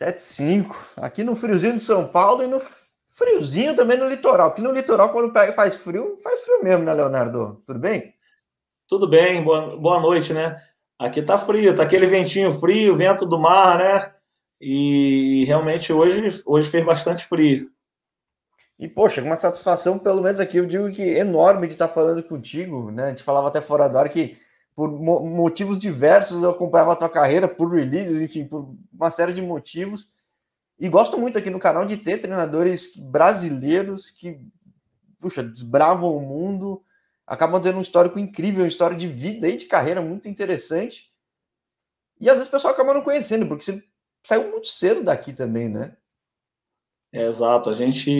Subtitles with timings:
[0.00, 0.74] 7,5.
[0.96, 2.58] Aqui no friozinho de São Paulo e no
[3.10, 4.50] friozinho também no litoral.
[4.50, 7.62] Porque no litoral, quando pega, faz frio, faz frio mesmo, né, Leonardo?
[7.66, 8.14] Tudo bem?
[8.88, 10.60] Tudo bem, boa, boa noite, né?
[10.98, 14.12] Aqui tá frio, tá aquele ventinho frio, vento do mar, né?
[14.60, 17.70] E realmente hoje, hoje fez bastante frio.
[18.78, 22.90] E, poxa, uma satisfação, pelo menos aqui, eu digo que enorme de estar falando contigo,
[22.90, 23.04] né?
[23.04, 24.38] A gente falava até fora da hora que
[24.74, 29.42] por motivos diversos eu acompanhava a tua carreira, por releases, enfim, por uma série de
[29.42, 30.10] motivos.
[30.78, 34.40] E gosto muito aqui no canal de ter treinadores brasileiros que,
[35.20, 36.82] puxa, desbravam o mundo,
[37.26, 41.12] acabam tendo um histórico incrível, uma história de vida e de carreira muito interessante.
[42.18, 43.82] E às vezes o pessoal acaba não conhecendo, porque você
[44.26, 45.96] saiu muito cedo daqui também, né?
[47.12, 47.70] É, exato.
[47.70, 48.10] A gente,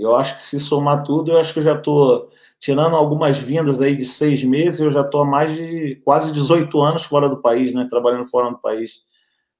[0.00, 3.80] eu acho que se somar tudo, eu acho que eu já estou tirando algumas vindas
[3.80, 7.40] aí de seis meses, eu já estou há mais de quase 18 anos fora do
[7.40, 7.86] país, né?
[7.88, 9.02] Trabalhando fora do país.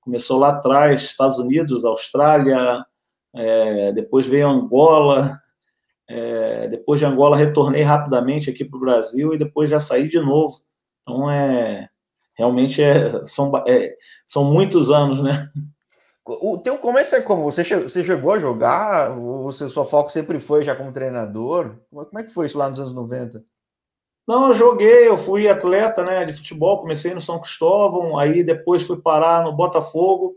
[0.00, 2.84] Começou lá atrás, Estados Unidos, Austrália,
[3.34, 5.40] é, depois veio Angola,
[6.08, 10.20] é, depois de Angola retornei rapidamente aqui para o Brasil e depois já saí de
[10.20, 10.60] novo.
[11.02, 11.88] Então é
[12.36, 15.50] realmente é, são, é, são muitos anos, né?
[16.28, 17.44] O teu começo é como?
[17.44, 19.16] Você, você chegou a jogar?
[19.16, 21.76] O seu, foco sempre foi já como treinador?
[21.88, 23.44] Como é que foi isso lá nos anos 90?
[24.26, 28.84] Não, eu joguei, eu fui atleta né, de futebol, comecei no São Cristóvão, aí depois
[28.84, 30.34] fui parar no Botafogo,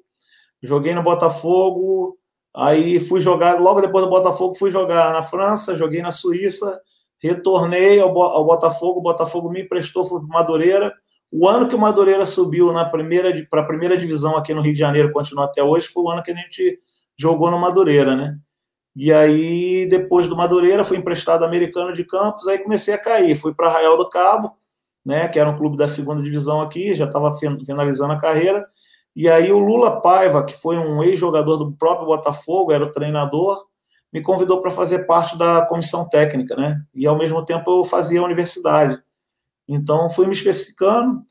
[0.62, 2.16] joguei no Botafogo,
[2.56, 6.80] aí fui jogar, logo depois do Botafogo, fui jogar na França, joguei na Suíça,
[7.20, 10.94] retornei ao, ao Botafogo, o Botafogo me emprestou, fui para Madureira.
[11.31, 14.80] O ano que o Madureira subiu primeira para a primeira divisão aqui no Rio de
[14.80, 16.80] Janeiro, continua até hoje, foi o ano que a gente
[17.17, 18.38] jogou no Madureira, né?
[18.95, 23.35] E aí, depois do Madureira, fui emprestado americano de Campos, aí comecei a cair.
[23.35, 24.52] Fui para Arraial do Cabo,
[25.05, 27.30] né, que era um clube da segunda divisão aqui, já estava
[27.66, 28.66] finalizando a carreira.
[29.16, 33.66] E aí o Lula Paiva, que foi um ex-jogador do próprio Botafogo, era o treinador,
[34.11, 36.81] me convidou para fazer parte da comissão técnica, né?
[36.94, 39.00] E ao mesmo tempo eu fazia a universidade.
[39.69, 41.22] Então fui me especificando.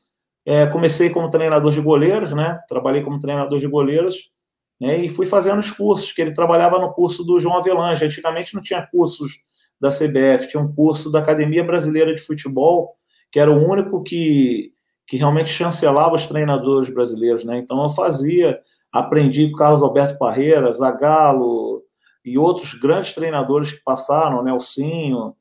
[0.45, 2.59] É, comecei como treinador de goleiros, né?
[2.67, 4.31] Trabalhei como treinador de goleiros
[4.79, 8.05] né, e fui fazendo os cursos, que ele trabalhava no curso do João Avelange.
[8.05, 9.33] Antigamente não tinha cursos
[9.79, 12.95] da CBF, tinha um curso da Academia Brasileira de Futebol,
[13.31, 14.71] que era o único que,
[15.05, 17.43] que realmente chancelava os treinadores brasileiros.
[17.43, 17.59] Né?
[17.59, 18.59] Então eu fazia,
[18.91, 21.83] aprendi com Carlos Alberto Parreira, Zagallo
[22.23, 25.35] e outros grandes treinadores que passaram, Nelsinho,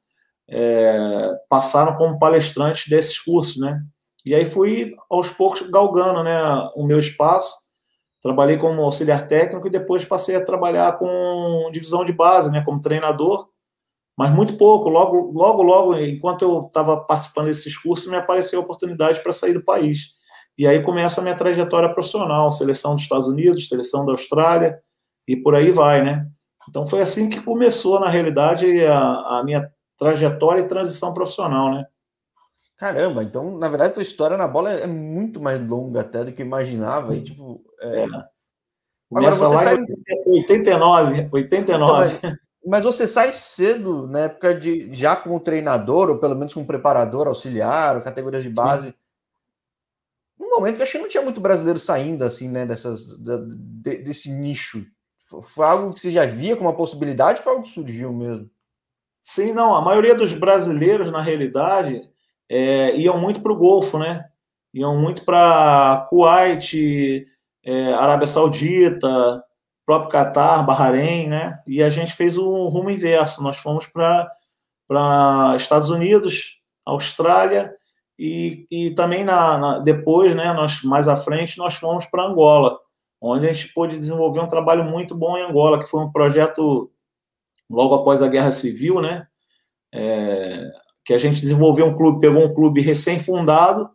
[0.48, 3.81] é, passaram como palestrantes desses cursos, né?
[4.25, 7.69] E aí fui aos poucos galgando, né, o meu espaço
[8.20, 12.81] Trabalhei como auxiliar técnico e depois passei a trabalhar com divisão de base, né, como
[12.81, 13.48] treinador,
[14.16, 14.88] mas muito pouco.
[14.88, 19.54] Logo, logo, logo, enquanto eu estava participando desses cursos, me apareceu a oportunidade para sair
[19.54, 20.10] do país.
[20.56, 24.80] E aí começa a minha trajetória profissional, seleção dos Estados Unidos, seleção da Austrália
[25.26, 26.26] e por aí vai, né?
[26.69, 31.86] Então foi assim que começou, na realidade, a, a minha trajetória e transição profissional, né?
[32.78, 36.32] Caramba, então, na verdade, a tua história na bola é muito mais longa até do
[36.32, 37.16] que eu imaginava.
[37.16, 38.04] E, tipo, é...
[38.04, 38.06] É.
[39.10, 39.76] Agora você sai...
[40.26, 41.64] 89, 89.
[41.64, 46.54] Então, mas, mas, você sai cedo, na época de já como treinador, ou pelo menos
[46.54, 48.88] como preparador, auxiliar, ou categorias de base.
[48.88, 48.94] Sim.
[50.38, 53.97] Um momento que eu achei que não tinha muito brasileiro saindo assim, né, dessas, de,
[54.03, 54.86] desse nicho.
[55.42, 58.48] Foi algo que você já via como uma possibilidade, foi algo que surgiu mesmo?
[59.28, 59.75] Sim, não.
[59.75, 62.00] A maioria dos brasileiros, na realidade,
[62.49, 64.25] é, iam muito para o Golfo, né?
[64.72, 67.27] Iam muito para Kuwait,
[67.62, 69.44] é, Arábia Saudita,
[69.84, 71.61] próprio Catar, Bahrein, né?
[71.66, 73.43] E a gente fez o rumo inverso.
[73.43, 74.33] Nós fomos para
[75.56, 77.75] Estados Unidos, Austrália
[78.19, 80.55] e, e também na, na, depois, né?
[80.55, 82.78] Nós mais à frente nós fomos para Angola,
[83.21, 86.91] onde a gente pôde desenvolver um trabalho muito bom em Angola, que foi um projeto
[87.68, 89.26] logo após a Guerra Civil, né?
[89.92, 90.70] É,
[91.04, 93.88] que a gente desenvolveu um clube, pegou um clube recém-fundado,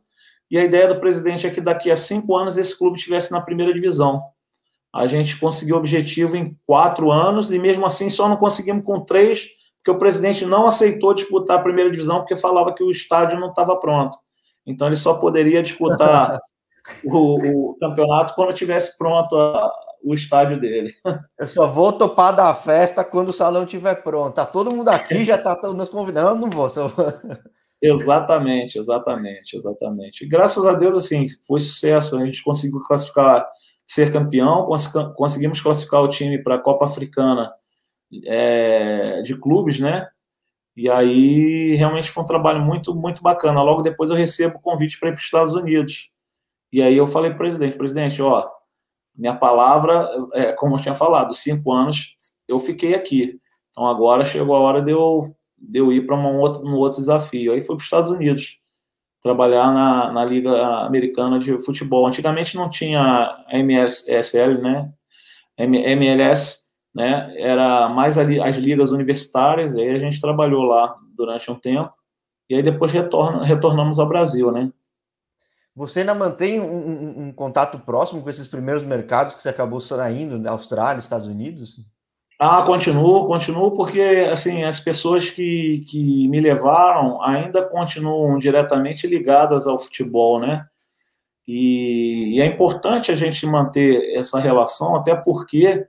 [0.50, 3.42] e a ideia do presidente é que daqui a cinco anos esse clube estivesse na
[3.42, 4.22] primeira divisão.
[4.94, 9.00] A gente conseguiu o objetivo em quatro anos, e mesmo assim só não conseguimos com
[9.00, 9.48] três,
[9.78, 13.50] porque o presidente não aceitou disputar a primeira divisão, porque falava que o estádio não
[13.50, 14.18] estava pronto.
[14.66, 16.40] Então ele só poderia disputar
[17.04, 19.72] o, o, campeonato quando tivesse pronto a,
[20.04, 20.94] o estádio dele.
[21.40, 24.36] Eu só vou topar da festa quando o salão estiver pronto.
[24.36, 26.70] Tá todo mundo aqui, já tá nos convidando, eu não vou.
[26.70, 26.92] Só...
[27.82, 30.26] Exatamente, exatamente, exatamente.
[30.26, 32.18] graças a Deus, assim, foi sucesso.
[32.18, 33.48] A gente conseguiu classificar,
[33.86, 34.70] ser campeão,
[35.16, 37.54] conseguimos classificar o time para a Copa Africana
[38.26, 40.08] é, de clubes, né?
[40.76, 43.62] E aí realmente foi um trabalho muito, muito bacana.
[43.62, 46.10] Logo depois eu recebo o convite para ir para os Estados Unidos.
[46.72, 48.50] E aí eu falei, presidente, presidente, ó,
[49.16, 52.16] minha palavra, é, como eu tinha falado, cinco anos
[52.48, 53.40] eu fiquei aqui.
[53.70, 57.00] Então agora chegou a hora de eu, de eu ir para um outro, um outro
[57.00, 57.54] desafio.
[57.54, 58.60] Aí fui para os Estados Unidos
[59.22, 60.52] trabalhar na, na Liga
[60.86, 62.06] Americana de Futebol.
[62.06, 64.92] Antigamente não tinha MSL, né?
[65.58, 67.34] MLS, né?
[67.38, 69.76] Era mais ali, as ligas universitárias.
[69.76, 71.94] Aí a gente trabalhou lá durante um tempo
[72.50, 74.72] e aí depois retorna, retornamos ao Brasil, né?
[75.76, 79.80] Você ainda mantém um, um, um, contato próximo com esses primeiros mercados que você acabou
[79.80, 81.80] saindo, Austrália, Estados Unidos?
[82.40, 89.66] Ah, continuo, continuo, porque assim as pessoas que, que me levaram ainda continuam diretamente ligadas
[89.66, 90.66] ao futebol, né?
[91.48, 95.88] E, e é importante a gente manter essa relação, até porque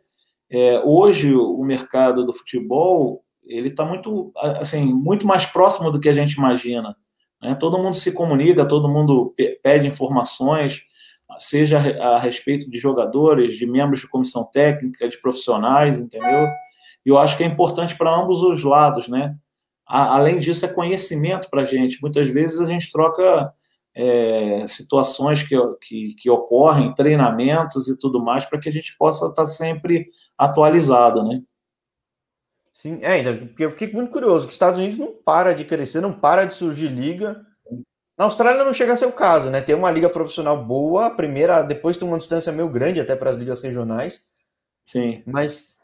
[0.51, 6.09] é, hoje o mercado do futebol ele está muito assim muito mais próximo do que
[6.09, 6.97] a gente imagina.
[7.43, 7.55] Né?
[7.55, 10.83] Todo mundo se comunica, todo mundo pede informações,
[11.39, 16.47] seja a respeito de jogadores, de membros de comissão técnica, de profissionais, entendeu?
[17.05, 19.37] E eu acho que é importante para ambos os lados, né?
[19.87, 22.01] além disso, é conhecimento para a gente.
[22.01, 23.53] Muitas vezes a gente troca
[23.95, 29.27] é, situações que, que, que, ocorrem, treinamentos e tudo mais, para que a gente possa
[29.27, 30.09] estar tá sempre
[30.39, 31.41] atualizado, né?
[32.75, 36.01] Sim, é, porque eu fiquei muito curioso, que os Estados Unidos não para de crescer,
[36.01, 37.41] não para de surgir liga.
[38.19, 39.61] Na Austrália não chega a ser o caso, né?
[39.61, 43.31] Tem uma liga profissional boa, a primeira, depois tem uma distância meio grande até para
[43.31, 44.23] as ligas regionais.
[44.85, 45.23] Sim.
[45.25, 45.75] Mas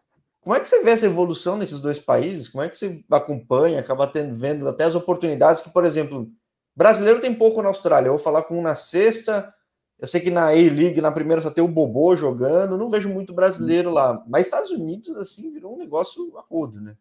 [0.41, 2.49] como é que você vê essa evolução nesses dois países?
[2.49, 6.29] Como é que você acompanha, acaba tendo, vendo até as oportunidades que, por exemplo,
[6.75, 8.09] brasileiro tem pouco na Austrália.
[8.09, 9.53] Eu vou falar com um na sexta,
[10.01, 13.35] eu sei que na A-League, na primeira, só tem o Bobô jogando, não vejo muito
[13.35, 14.23] brasileiro lá.
[14.27, 16.97] Mas Estados Unidos, assim, virou um negócio a rodo, né?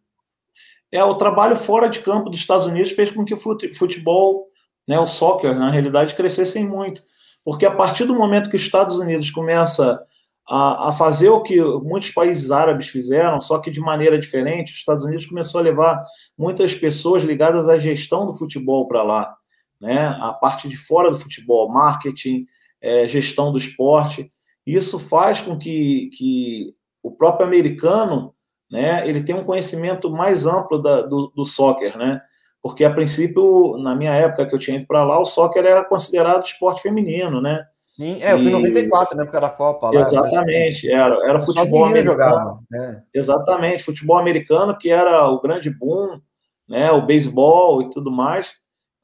[0.92, 4.48] É, o trabalho fora de campo dos Estados Unidos fez com que o futebol,
[4.88, 7.02] né, o soccer, na realidade, crescessem muito.
[7.44, 10.04] Porque a partir do momento que os Estados Unidos começa
[10.50, 14.80] a, a fazer o que muitos países árabes fizeram, só que de maneira diferente, os
[14.80, 16.04] Estados Unidos começou a levar
[16.38, 19.36] muitas pessoas ligadas à gestão do futebol para lá.
[19.80, 20.08] Né?
[20.20, 22.46] A parte de fora do futebol, marketing,
[22.82, 24.32] é, gestão do esporte.
[24.66, 28.34] Isso faz com que, que o próprio americano
[28.72, 32.22] né, ele tenha um conhecimento mais amplo da, do, do soccer, né?
[32.62, 35.84] Porque, a princípio, na minha época que eu tinha ido para lá, o soccer era
[35.84, 37.64] considerado esporte feminino, né?
[37.88, 39.90] Sim, é, eu fui em 94, na época da Copa.
[39.90, 42.12] Lá, exatamente, era, era futebol americano.
[42.12, 43.04] Jogava, né?
[43.14, 46.20] Exatamente, futebol americano, que era o grande boom,
[46.68, 46.92] né?
[46.92, 48.54] O beisebol e tudo mais,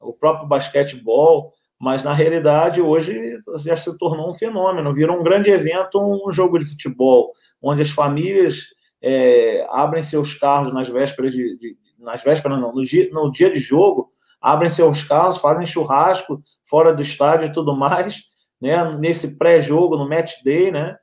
[0.00, 5.50] o próprio basquetebol mas na realidade hoje já se tornou um fenômeno, virou um grande
[5.50, 8.68] evento, um jogo de futebol, onde as famílias
[9.02, 13.50] é, abrem seus carros nas vésperas de, de nas vésperas não, no dia, no dia
[13.50, 18.22] de jogo, abrem seus carros, fazem churrasco fora do estádio e tudo mais,
[18.60, 20.96] né, nesse pré-jogo, no match day, né,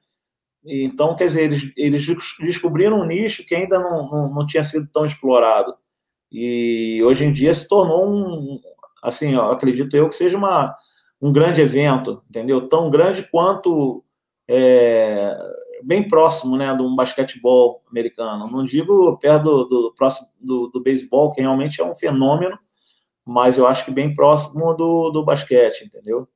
[0.66, 2.06] então, quer dizer, eles, eles
[2.40, 5.76] descobriram um nicho que ainda não, não, não tinha sido tão explorado.
[6.32, 8.60] E hoje em dia se tornou um,
[9.04, 10.76] assim, ó, acredito eu que seja uma,
[11.22, 12.68] um grande evento, entendeu?
[12.68, 14.04] Tão grande quanto
[14.50, 15.38] é,
[15.84, 18.50] bem próximo, né, de um basquetebol americano.
[18.50, 22.58] Não digo perto do, do próximo do, do beisebol, que realmente é um fenômeno,
[23.26, 26.28] mas eu acho que bem próximo do, do basquete, entendeu?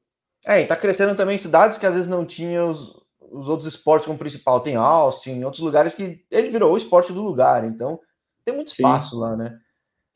[0.46, 2.96] É, e tá crescendo também cidades que às vezes não tinham os,
[3.31, 4.60] os outros esportes como principal.
[4.60, 8.00] Tem Austin, outros lugares que ele virou o esporte do lugar, então
[8.46, 9.18] tem muito espaço Sim.
[9.18, 9.58] lá, né?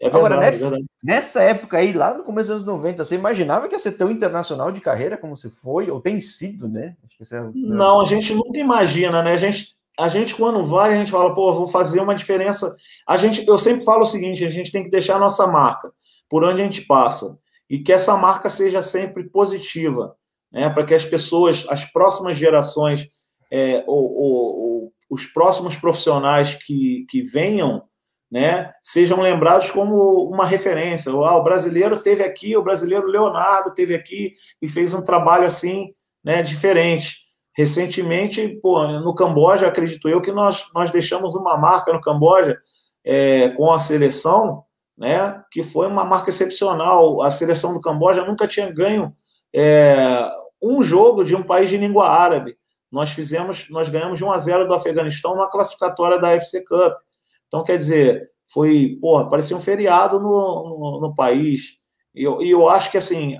[0.02, 3.14] É verdade, Agora, nessa, é nessa, época aí, lá no começo dos anos 90, você
[3.14, 6.96] imaginava que ia ser tão internacional de carreira como você foi, ou tem sido, né?
[7.22, 9.34] É Não, a gente nunca imagina, né?
[9.34, 12.76] A gente, a gente, quando vai, a gente fala, pô, vou fazer uma diferença.
[13.08, 15.94] A gente, eu sempre falo o seguinte: a gente tem que deixar a nossa marca
[16.28, 17.38] por onde a gente passa,
[17.70, 20.16] e que essa marca seja sempre positiva,
[20.52, 20.68] né?
[20.72, 23.08] Para que as pessoas, as próximas gerações,
[23.52, 27.84] é, ou, ou, ou os próximos profissionais que, que venham
[28.32, 31.12] né, sejam lembrados como uma referência.
[31.12, 35.94] Ah, o brasileiro teve aqui, o brasileiro Leonardo teve aqui e fez um trabalho assim,
[36.24, 37.20] né, diferente.
[37.58, 42.58] Recentemente, pô, no Camboja, acredito eu que nós, nós deixamos uma marca no Camboja
[43.04, 44.64] é, com a seleção,
[44.98, 47.22] né, que foi uma marca excepcional.
[47.22, 49.14] A seleção do Camboja nunca tinha ganho
[49.54, 50.26] é,
[50.62, 52.56] um jogo de um país de língua árabe.
[52.90, 56.94] Nós fizemos, nós ganhamos de 1 a 0 do Afeganistão na classificatória da FC Cup.
[57.52, 61.78] Então, quer dizer, foi, porra, parecia um feriado no, no, no país.
[62.16, 63.38] E eu, e eu acho que, assim,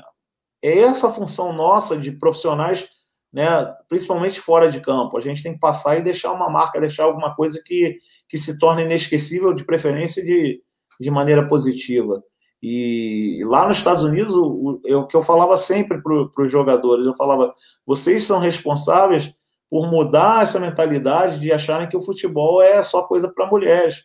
[0.62, 2.90] é essa função nossa de profissionais,
[3.32, 3.48] né,
[3.88, 5.18] principalmente fora de campo.
[5.18, 8.60] A gente tem que passar e deixar uma marca, deixar alguma coisa que, que se
[8.60, 10.62] torne inesquecível, de preferência de,
[11.00, 12.22] de maneira positiva.
[12.62, 17.06] E lá nos Estados Unidos, o, o, o que eu falava sempre para os jogadores,
[17.06, 19.34] eu falava, vocês são responsáveis
[19.72, 24.04] por mudar essa mentalidade de acharem que o futebol é só coisa para mulheres.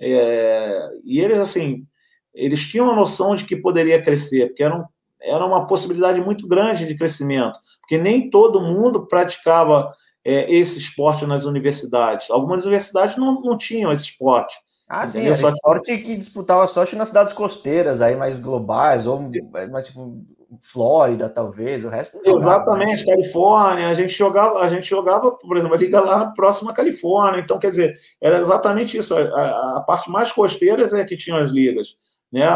[0.00, 1.84] É, e eles, assim,
[2.32, 4.84] eles tinham a noção de que poderia crescer, porque era, um,
[5.20, 9.92] era uma possibilidade muito grande de crescimento, porque nem todo mundo praticava
[10.24, 12.30] é, esse esporte nas universidades.
[12.30, 14.54] Algumas universidades não, não tinham esse esporte.
[14.88, 19.28] Ah, sim, era só esporte que disputava sorte nas cidades costeiras, aí mais globais, ou
[19.68, 20.24] mais tipo
[20.60, 23.14] Flórida, talvez, o resto Exatamente, né?
[23.14, 27.40] Califórnia, a gente jogava, a gente jogava, por exemplo, a liga lá próxima à Califórnia,
[27.40, 31.50] então quer dizer, era exatamente isso, a, a parte mais costeira é que tinha as
[31.50, 31.96] ligas,
[32.32, 32.46] né?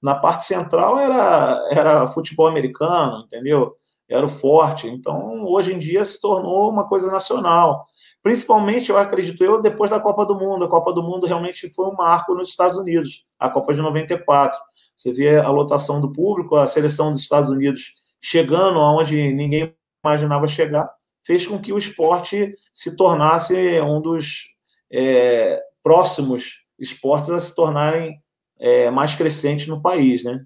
[0.00, 3.74] Na parte central era era futebol americano, entendeu?
[4.08, 4.88] Era o forte.
[4.88, 7.86] Então, hoje em dia se tornou uma coisa nacional.
[8.22, 10.64] Principalmente, eu acredito eu, depois da Copa do Mundo.
[10.64, 14.58] A Copa do Mundo realmente foi um marco nos Estados Unidos, a Copa de 94
[15.02, 19.74] você vê a lotação do público, a seleção dos Estados Unidos chegando aonde ninguém
[20.04, 20.88] imaginava chegar,
[21.24, 24.44] fez com que o esporte se tornasse um dos
[24.92, 28.20] é, próximos esportes a se tornarem
[28.58, 30.44] é, mais crescentes no país, né?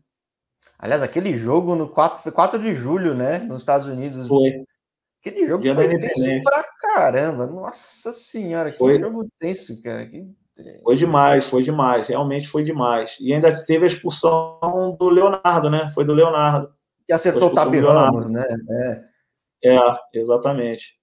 [0.78, 3.38] Aliás, aquele jogo no 4, foi 4 de julho, né?
[3.38, 4.28] Nos Estados Unidos.
[4.28, 4.64] Foi.
[5.20, 5.88] Aquele jogo Dia foi
[6.42, 7.46] pra caramba.
[7.46, 9.00] Nossa senhora, que foi.
[9.00, 10.06] jogo tenso, cara.
[10.06, 10.26] Que
[10.82, 13.16] foi demais, foi demais, realmente foi demais.
[13.20, 15.88] E ainda teve a expulsão do Leonardo, né?
[15.90, 16.72] Foi do Leonardo.
[17.06, 18.44] Que acertou o Tabi Ramos, né?
[19.62, 19.76] É.
[19.76, 19.78] é,
[20.14, 20.96] exatamente.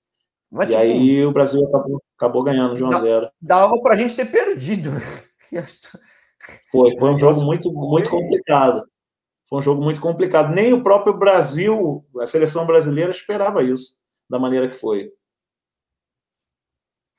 [0.52, 3.98] Mas, e tipo, aí o Brasil acabou, acabou ganhando de 1 a 0 Dava pra
[3.98, 4.92] gente ter perdido.
[6.72, 8.84] Foi, foi um jogo muito, muito complicado.
[9.48, 10.54] Foi um jogo muito complicado.
[10.54, 13.98] Nem o próprio Brasil, a seleção brasileira, esperava isso,
[14.30, 15.12] da maneira que foi.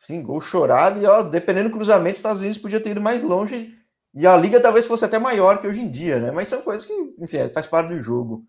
[0.04, 3.74] Sim, gol chorado e, ó, dependendo do cruzamento, Estados Unidos podia ter ido mais longe
[4.14, 6.30] e a liga talvez fosse até maior que hoje em dia, né?
[6.30, 8.44] Mas são coisas que, enfim, é, faz parte do jogo.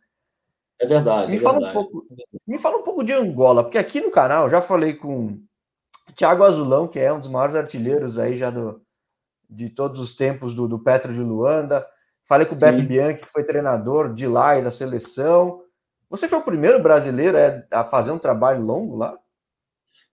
[0.79, 1.31] É verdade.
[1.31, 1.77] Me, é fala, verdade.
[1.77, 2.07] Um pouco,
[2.45, 5.41] me fala um pouco de Angola, porque aqui no canal já falei com
[6.13, 8.81] Thiago Azulão, que é um dos maiores artilheiros aí já do,
[9.49, 11.87] de todos os tempos do, do Petro de Luanda.
[12.25, 12.65] Falei com o Sim.
[12.65, 15.61] Beto Bianchi, que foi treinador de lá e da seleção.
[16.09, 17.37] Você foi o primeiro brasileiro
[17.71, 19.17] a fazer um trabalho longo lá?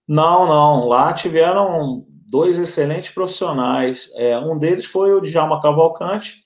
[0.06, 0.88] Não, não.
[0.88, 4.10] Lá tiveram dois excelentes profissionais.
[4.14, 6.42] É, um deles foi o Djalma Cavalcante,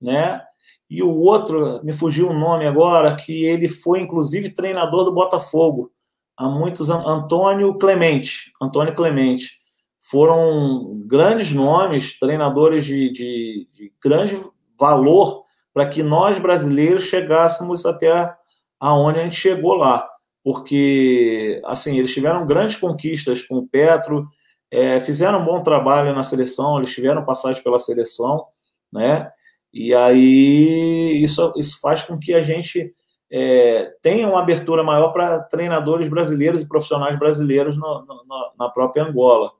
[0.00, 0.42] né?
[0.88, 5.90] E o outro, me fugiu o nome agora, que ele foi inclusive treinador do Botafogo
[6.36, 8.52] há muitos anos, Antônio Clemente.
[8.62, 9.58] Antônio Clemente.
[10.00, 14.40] Foram grandes nomes, treinadores de, de, de grande
[14.78, 15.44] valor
[15.74, 18.32] para que nós brasileiros chegássemos até
[18.78, 20.08] aonde a gente chegou lá
[20.46, 24.28] porque assim eles tiveram grandes conquistas com o Petro,
[24.70, 28.46] é, fizeram um bom trabalho na seleção, eles tiveram passagem pela seleção,
[28.92, 29.28] né?
[29.74, 32.94] E aí isso, isso faz com que a gente
[33.28, 39.02] é, tenha uma abertura maior para treinadores brasileiros e profissionais brasileiros no, no, na própria
[39.02, 39.50] Angola.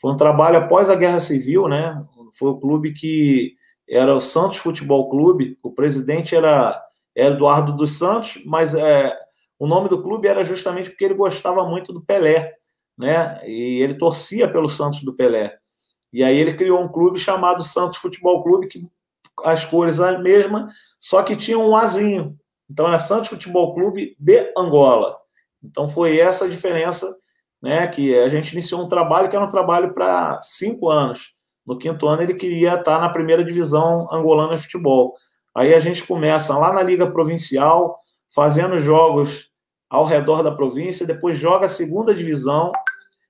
[0.00, 2.00] Foi um trabalho após a Guerra Civil, né?
[2.38, 3.54] Foi o clube que
[3.88, 6.80] era o Santos Futebol Clube, o presidente era,
[7.16, 9.12] Eduardo dos Santos, mas é,
[9.60, 12.54] o nome do clube era justamente porque ele gostava muito do Pelé,
[12.96, 13.46] né?
[13.46, 15.58] E ele torcia pelo Santos do Pelé.
[16.10, 18.88] E aí ele criou um clube chamado Santos Futebol Clube, que
[19.44, 22.38] as cores eram as mesmas, só que tinha um azinho.
[22.70, 25.18] Então era Santos Futebol Clube de Angola.
[25.62, 27.14] Então foi essa a diferença,
[27.60, 27.86] né?
[27.86, 31.34] Que a gente iniciou um trabalho que era um trabalho para cinco anos.
[31.66, 35.14] No quinto ano ele queria estar na primeira divisão angolana de futebol.
[35.54, 37.98] Aí a gente começa lá na Liga Provincial,
[38.34, 39.49] fazendo jogos
[39.90, 42.70] ao redor da província, depois joga a segunda divisão,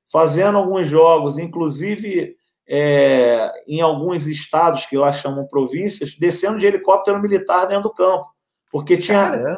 [0.06, 2.36] fazendo alguns jogos, inclusive
[2.68, 8.26] é, em alguns estados que lá chamam províncias, descendo de helicóptero militar dentro do campo,
[8.70, 9.56] porque tinha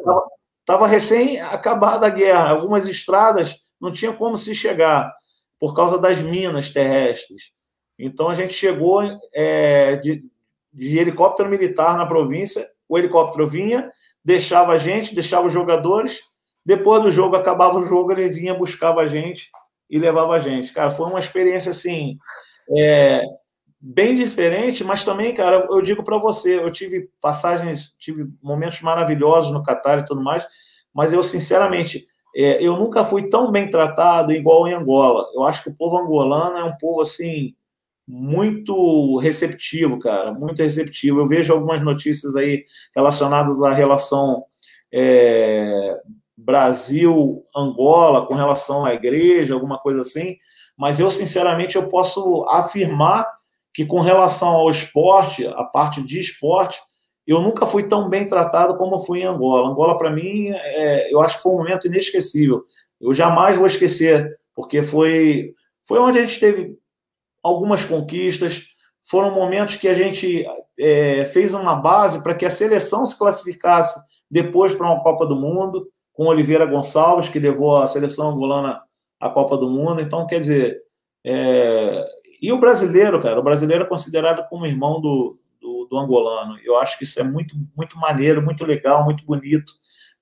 [0.61, 5.13] estava recém acabada a guerra, algumas estradas não tinha como se chegar
[5.59, 7.51] por causa das minas terrestres.
[7.99, 10.23] Então a gente chegou é, de,
[10.71, 13.91] de helicóptero militar na província, o helicóptero vinha,
[14.23, 16.32] deixava a gente, deixava os jogadores
[16.65, 19.49] depois do jogo, acabava o jogo, ele vinha, buscava a gente
[19.89, 20.73] e levava a gente.
[20.73, 22.17] Cara, foi uma experiência assim.
[22.77, 23.21] É,
[23.79, 29.51] bem diferente, mas também, cara, eu digo para você, eu tive passagens, tive momentos maravilhosos
[29.51, 30.47] no Catar e tudo mais,
[30.93, 35.29] mas eu, sinceramente, é, eu nunca fui tão bem tratado igual em Angola.
[35.33, 37.53] Eu acho que o povo angolano é um povo, assim,
[38.07, 41.19] muito receptivo, cara, muito receptivo.
[41.19, 42.65] Eu vejo algumas notícias aí
[42.95, 44.45] relacionadas à relação
[44.93, 45.97] é,
[46.35, 50.37] Brasil, Angola, com relação à igreja, alguma coisa assim,
[50.77, 53.27] mas eu, sinceramente, eu posso afirmar
[53.73, 56.79] que com relação ao esporte, a parte de esporte,
[57.25, 59.69] eu nunca fui tão bem tratado como fui em Angola.
[59.69, 62.63] Angola, para mim, é, eu acho que foi um momento inesquecível.
[62.99, 65.53] Eu jamais vou esquecer porque foi,
[65.87, 66.77] foi onde a gente teve
[67.41, 68.65] algumas conquistas,
[69.01, 70.45] foram momentos que a gente
[70.79, 73.99] é, fez uma base para que a seleção se classificasse
[74.29, 78.81] depois para uma Copa do Mundo, com Oliveira Gonçalves, que levou a seleção angolana
[79.19, 79.99] à Copa do Mundo.
[79.99, 80.81] Então, quer dizer,
[81.25, 82.05] é...
[82.41, 86.57] e o brasileiro, cara, o brasileiro é considerado como irmão do, do, do, angolano.
[86.63, 89.73] Eu acho que isso é muito, muito maneiro, muito legal, muito bonito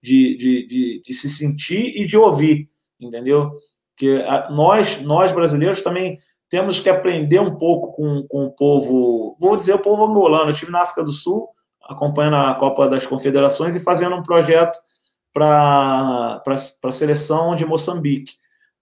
[0.01, 2.69] de, de, de, de se sentir e de ouvir,
[2.99, 3.51] entendeu?
[3.97, 6.17] Que nós, nós brasileiros também
[6.49, 10.45] temos que aprender um pouco com, com o povo, vou dizer o povo angolano.
[10.45, 11.49] Eu estive na África do Sul,
[11.83, 14.77] acompanhando a Copa das Confederações e fazendo um projeto
[15.33, 18.33] para a seleção de Moçambique.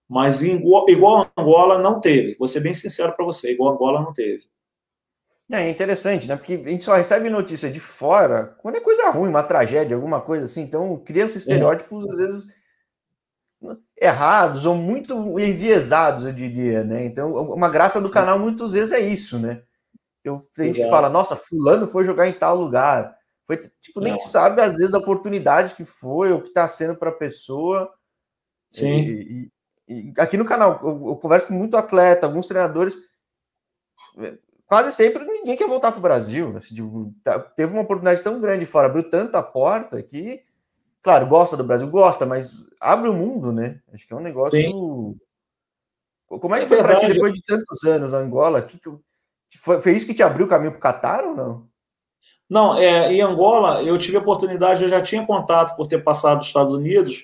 [0.07, 2.35] Mas igual, igual Angola não teve.
[2.37, 4.49] Vou ser bem sincero para você, igual Angola não teve.
[5.51, 6.35] É interessante, né?
[6.35, 10.21] Porque a gente só recebe notícia de fora quando é coisa ruim, uma tragédia, alguma
[10.21, 10.61] coisa assim.
[10.61, 11.39] Então, cria esses é.
[11.39, 12.11] estereótipos, é.
[12.11, 12.47] às vezes,
[13.99, 17.05] errados ou muito enviesados, eu diria, né?
[17.05, 19.63] Então, uma graça do canal muitas vezes é isso, né?
[20.23, 23.15] Eu, tem gente que fala, nossa, fulano foi jogar em tal lugar.
[23.49, 24.19] Foi, tipo, nem Não.
[24.19, 27.91] sabe, às vezes, a oportunidade que foi, o que está sendo para a pessoa.
[28.69, 28.99] Sim.
[28.99, 29.51] E,
[29.87, 32.95] e, e, aqui no canal, eu, eu, converso com muito atleta, alguns treinadores.
[34.67, 36.55] Quase sempre ninguém quer voltar para o Brasil.
[36.55, 40.43] Assim, tipo, tá, teve uma oportunidade tão grande fora, abriu tanta porta que,
[41.01, 43.81] claro, gosta do Brasil, gosta, mas abre o mundo, né?
[43.91, 44.61] Acho que é um negócio.
[44.61, 45.19] Sim.
[46.27, 48.61] Como é que é foi para ti depois de tantos anos, Angola?
[48.61, 51.68] Que, que, foi, foi isso que te abriu o caminho para o Catar ou não?
[52.49, 56.39] Não, é, em Angola eu tive a oportunidade, eu já tinha contato por ter passado
[56.39, 57.23] dos Estados Unidos,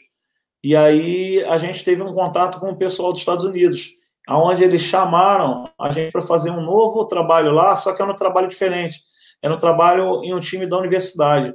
[0.64, 3.94] e aí a gente teve um contato com o pessoal dos Estados Unidos,
[4.28, 8.16] aonde eles chamaram a gente para fazer um novo trabalho lá, só que era um
[8.16, 9.02] trabalho diferente,
[9.42, 11.54] era um trabalho em um time da universidade,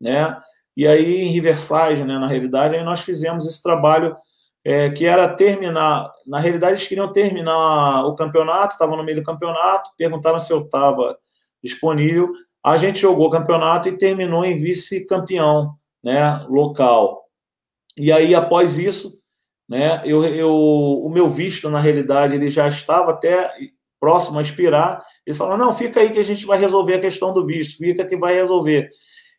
[0.00, 0.36] né?
[0.76, 4.16] E aí em Riverside, né, na realidade, aí nós fizemos esse trabalho
[4.64, 9.24] é, que era terminar, na realidade eles queriam terminar o campeonato, estavam no meio do
[9.24, 11.18] campeonato, perguntaram se eu estava
[11.62, 12.32] disponível,
[12.64, 17.24] a gente jogou o campeonato e terminou em vice-campeão, né, local.
[17.96, 19.20] E aí, após isso,
[19.68, 23.50] né, eu, eu, o meu visto, na realidade, ele já estava até
[24.00, 25.04] próximo a expirar.
[25.26, 28.04] Eles falaram, não, fica aí que a gente vai resolver a questão do visto, fica
[28.04, 28.90] que vai resolver.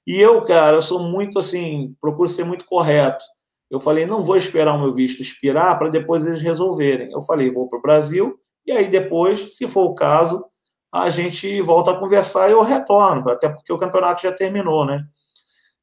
[0.05, 3.23] E eu, cara, eu sou muito assim, procuro ser muito correto.
[3.69, 7.11] Eu falei, não vou esperar o meu visto expirar para depois eles resolverem.
[7.11, 10.45] Eu falei, vou para o Brasil, e aí depois, se for o caso,
[10.91, 15.05] a gente volta a conversar e eu retorno, até porque o campeonato já terminou, né?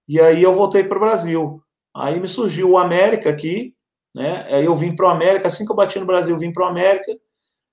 [0.06, 1.62] E aí eu voltei para o Brasil.
[1.94, 3.74] Aí me surgiu o América aqui,
[4.14, 4.46] né?
[4.50, 6.68] Aí eu vim para o América, assim que eu bati no Brasil, vim para o
[6.68, 7.12] América.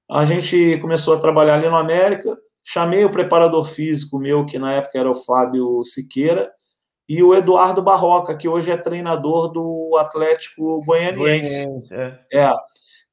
[0.09, 2.37] A gente começou a trabalhar ali no América.
[2.63, 6.51] Chamei o preparador físico meu, que na época era o Fábio Siqueira,
[7.07, 11.65] e o Eduardo Barroca, que hoje é treinador do Atlético Goianiense.
[11.65, 12.19] Goianiense é.
[12.33, 12.51] é.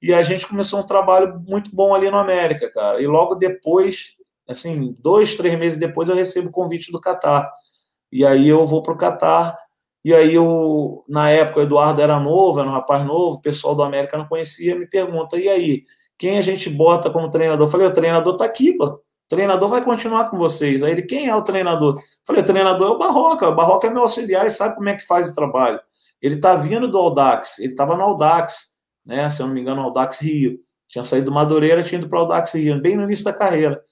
[0.03, 3.01] E a gente começou um trabalho muito bom ali no América, cara.
[3.01, 4.17] E logo depois,
[4.49, 7.49] assim, dois, três meses depois, eu recebo o convite do Catar.
[8.11, 9.57] E aí eu vou para o Catar.
[10.05, 13.75] E aí, eu, na época, o Eduardo era novo, era um rapaz novo, o pessoal
[13.77, 15.85] do América não conhecia, me pergunta, e aí,
[16.19, 17.67] quem a gente bota como treinador?
[17.67, 18.87] Eu falei, o treinador está aqui, pô.
[18.87, 20.83] O treinador vai continuar com vocês.
[20.83, 21.95] Aí ele, quem é o treinador?
[21.97, 23.49] Eu falei, o treinador é o Barroca.
[23.49, 25.81] O Barroca é meu auxiliar e sabe como é que faz o trabalho.
[26.21, 28.72] Ele está vindo do Audax, ele estava no Audax
[29.05, 29.29] né?
[29.31, 30.59] Se eu não me engano, Audax Rio.
[30.89, 33.83] Tinha saído do Madureira, tinha ido para o Audax Rio, bem no início da carreira.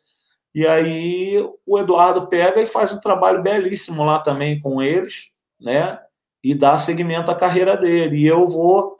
[0.55, 5.99] E aí o Eduardo pega e faz um trabalho belíssimo lá também com eles, né?
[6.42, 8.18] E dá seguimento à carreira dele.
[8.18, 8.96] E eu vou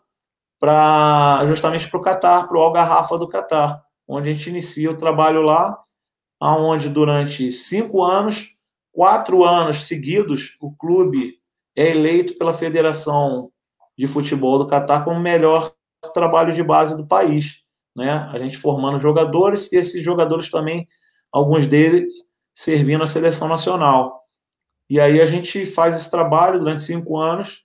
[0.59, 4.97] para justamente para o Catar, para o Algarrafa do Catar, onde a gente inicia o
[4.97, 5.83] trabalho lá,
[6.39, 8.55] aonde durante cinco anos,
[8.93, 11.39] quatro anos seguidos, o clube
[11.75, 13.51] é eleito pela Federação
[13.97, 15.73] de Futebol do Catar como melhor
[16.09, 17.63] trabalho de base do país,
[17.95, 18.29] né?
[18.33, 20.87] A gente formando jogadores e esses jogadores também,
[21.33, 22.13] alguns deles
[22.55, 24.21] servindo a seleção nacional.
[24.89, 27.65] E aí a gente faz esse trabalho durante cinco anos.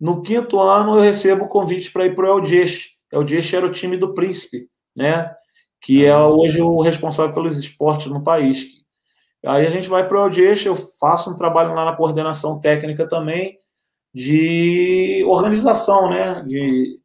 [0.00, 2.90] No quinto ano eu recebo o convite para ir para o El Jeixe.
[3.12, 5.32] El era o time do Príncipe, né?
[5.80, 8.66] Que é hoje o responsável pelos esportes no país.
[9.44, 13.06] Aí a gente vai para o El eu faço um trabalho lá na coordenação técnica
[13.08, 13.58] também
[14.12, 16.42] de organização, né?
[16.46, 16.95] De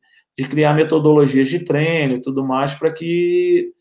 [0.41, 3.71] de criar metodologias de treino e tudo mais para que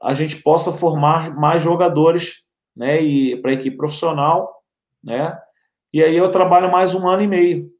[0.00, 2.42] a gente possa formar mais jogadores,
[2.76, 4.62] né, e para a equipe profissional,
[5.02, 5.38] né?
[5.92, 7.70] E aí eu trabalho mais um ano e meio.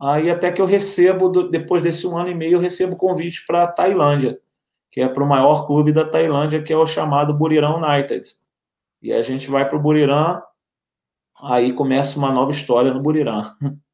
[0.00, 3.62] Aí até que eu recebo, depois desse um ano e meio, eu recebo convite para
[3.62, 4.38] a Tailândia,
[4.90, 8.26] que é para o maior clube da Tailândia, que é o chamado Buriram United.
[9.00, 10.42] E a gente vai para o Buriram,
[11.42, 13.44] aí começa uma nova história no Buriram.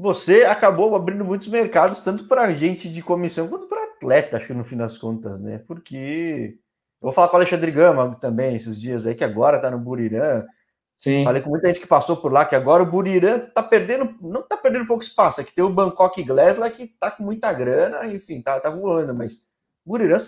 [0.00, 4.54] você acabou abrindo muitos mercados, tanto para gente de comissão quanto para atleta, acho que
[4.54, 5.58] no fim das contas, né?
[5.66, 6.56] Porque
[7.02, 9.80] eu vou falar com o Alexandre Gama também esses dias aí, que agora tá no
[9.80, 10.46] Burirã.
[10.94, 11.24] Sim.
[11.24, 14.40] Falei com muita gente que passou por lá, que agora o Burirã tá perdendo, não
[14.40, 17.52] tá perdendo pouco espaço, é que tem o Bangkok Glass lá que tá com muita
[17.52, 19.42] grana, enfim, tá, tá voando, mas
[19.84, 20.18] Burirã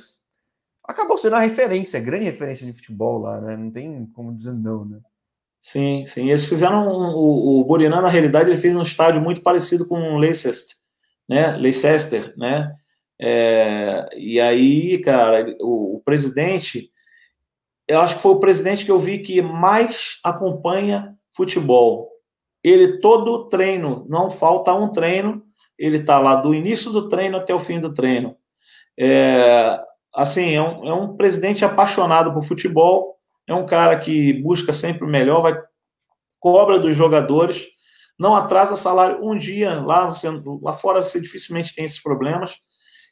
[0.83, 3.57] acabou sendo a referência, a grande referência de futebol lá, né?
[3.57, 4.99] Não tem como dizer não, né?
[5.61, 6.31] Sim, sim.
[6.31, 10.15] Eles fizeram um, o, o Burirã, na realidade, ele fez um estádio muito parecido com
[10.15, 10.77] o Leicester,
[11.29, 11.57] né?
[11.57, 12.75] Leicester, né?
[13.21, 16.91] É, e aí, cara, o, o, presidente,
[17.87, 22.09] eu acho que foi o presidente que eu vi que mais acompanha futebol.
[22.65, 25.43] Ele todo treino, não falta um treino,
[25.79, 28.37] ele tá lá do início do treino até o fim do treino.
[28.99, 29.79] É,
[30.15, 33.20] assim, é um, é um presidente apaixonado por futebol,
[33.51, 35.55] é um cara que busca sempre o melhor, vai
[36.39, 37.67] cobra dos jogadores,
[38.19, 40.29] não atrasa salário um dia lá, você,
[40.63, 42.59] lá fora você dificilmente tem esses problemas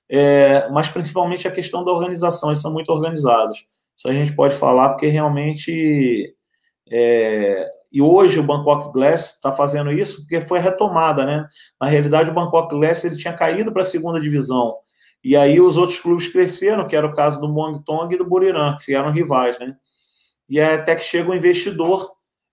[0.09, 3.59] é, mas principalmente a questão da organização, eles são muito organizados.
[3.97, 6.35] Isso a gente pode falar porque realmente.
[6.91, 11.47] É, e hoje o Bangkok Glass está fazendo isso porque foi retomada, né?
[11.81, 14.75] Na realidade, o Bangkok Glass ele tinha caído para a segunda divisão.
[15.23, 18.77] E aí os outros clubes cresceram, que era o caso do Muang e do Buriram,
[18.81, 19.75] que eram rivais, né?
[20.49, 22.11] E até que chega o um investidor,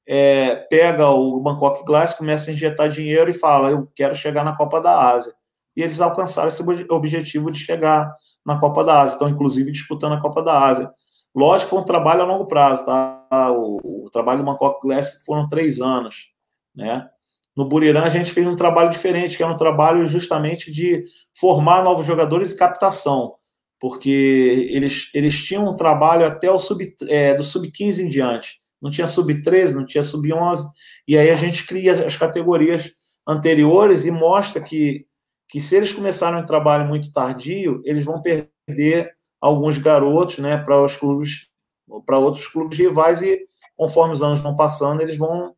[0.07, 4.55] é, pega o Bangkok Glass, começa a injetar dinheiro e fala: Eu quero chegar na
[4.55, 5.33] Copa da Ásia
[5.75, 9.15] e eles alcançaram esse objetivo de chegar na Copa da Ásia.
[9.15, 10.89] Estão, inclusive, disputando a Copa da Ásia.
[11.35, 13.51] Lógico que foi um trabalho a longo prazo, tá?
[13.51, 16.29] O, o trabalho do Bangkok Glass foram três anos,
[16.73, 17.09] né?
[17.57, 21.05] No Burirã a gente fez um trabalho diferente, que é um trabalho justamente de
[21.37, 23.35] formar novos jogadores e captação,
[23.79, 28.59] porque eles, eles tinham um trabalho até o sub, é, do sub-15 em diante.
[28.81, 30.63] Não tinha sub-13, não tinha sub-11,
[31.07, 32.91] e aí a gente cria as categorias
[33.27, 35.05] anteriores e mostra que
[35.47, 40.83] que se eles começarem um trabalho muito tardio, eles vão perder alguns garotos, né, para
[40.83, 41.47] os clubes,
[42.05, 43.39] para outros clubes rivais e
[43.75, 45.53] conforme os anos vão passando, eles vão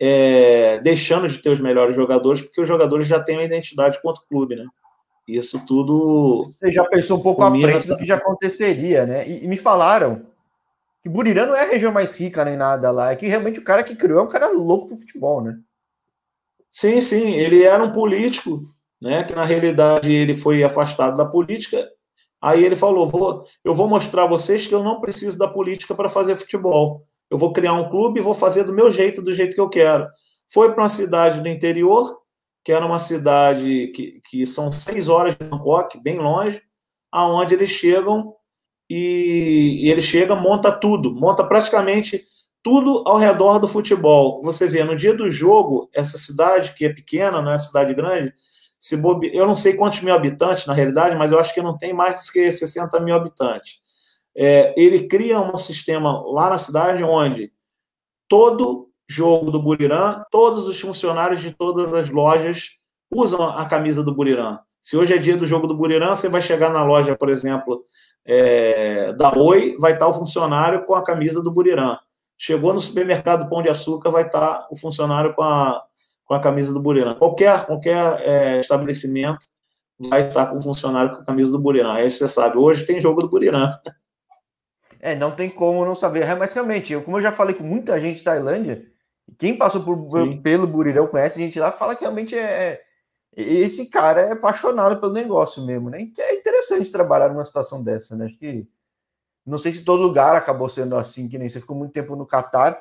[0.00, 4.22] é, deixando de ter os melhores jogadores, porque os jogadores já têm uma identidade contra
[4.22, 4.64] o clube, né?
[5.38, 6.42] Isso tudo.
[6.42, 9.28] Você já pensou um pouco à frente do que já aconteceria, né?
[9.28, 10.26] E, e, me falaram
[11.02, 13.64] que Burirã não é a região mais rica nem nada lá, é que realmente o
[13.64, 15.58] cara que criou é um cara louco pro futebol, né?
[16.70, 18.62] Sim, sim, ele era um político
[19.00, 21.88] né, que na realidade ele foi afastado da política.
[22.40, 25.94] Aí ele falou: vou, eu vou mostrar a vocês que eu não preciso da política
[25.94, 27.06] para fazer futebol.
[27.30, 29.68] Eu vou criar um clube e vou fazer do meu jeito, do jeito que eu
[29.68, 30.06] quero.
[30.52, 32.19] Foi para uma cidade do interior,
[32.64, 36.62] que era uma cidade que, que são seis horas de Bangkok, bem longe,
[37.10, 38.34] aonde eles chegam
[38.88, 42.24] e, e ele chega, monta tudo, monta praticamente
[42.62, 44.42] tudo ao redor do futebol.
[44.42, 48.34] Você vê, no dia do jogo, essa cidade, que é pequena, não é cidade grande,
[48.78, 49.30] se bobe...
[49.34, 52.16] Eu não sei quantos mil habitantes, na realidade, mas eu acho que não tem mais
[52.16, 53.80] do que 60 mil habitantes.
[54.36, 57.52] É, ele cria um sistema lá na cidade onde
[58.28, 62.76] todo jogo do Burirã, todos os funcionários de todas as lojas
[63.10, 64.60] usam a camisa do Burirã.
[64.80, 67.84] Se hoje é dia do jogo do Burirã, você vai chegar na loja, por exemplo,
[68.24, 71.98] é, da Oi, vai estar o funcionário com a camisa do Burirã.
[72.38, 75.82] Chegou no supermercado Pão de Açúcar, vai estar o funcionário com a,
[76.24, 77.16] com a camisa do Burirã.
[77.16, 79.44] Qualquer, qualquer é, estabelecimento
[79.98, 81.94] vai estar com um funcionário com a camisa do Burirã.
[81.94, 83.76] Aí você sabe, hoje tem jogo do Burirã.
[85.00, 86.22] É, não tem como não saber.
[86.22, 88.90] É, mas realmente, eu, como eu já falei com muita gente de Tailândia,
[89.38, 90.06] quem passou por,
[90.42, 92.82] pelo Burirão conhece a gente lá, fala que realmente é, é,
[93.36, 96.06] esse cara é apaixonado pelo negócio mesmo, né?
[96.14, 98.26] Que é interessante trabalhar numa situação dessa, né?
[98.26, 98.68] Acho que
[99.46, 102.26] não sei se todo lugar acabou sendo assim, que nem você ficou muito tempo no
[102.26, 102.80] Catar,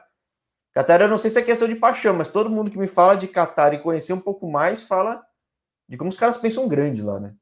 [0.73, 3.15] Qatar, eu não sei se é questão de paixão, mas todo mundo que me fala
[3.15, 5.21] de Qatar e conhecer um pouco mais fala
[5.87, 7.33] de como os caras pensam grande lá, né?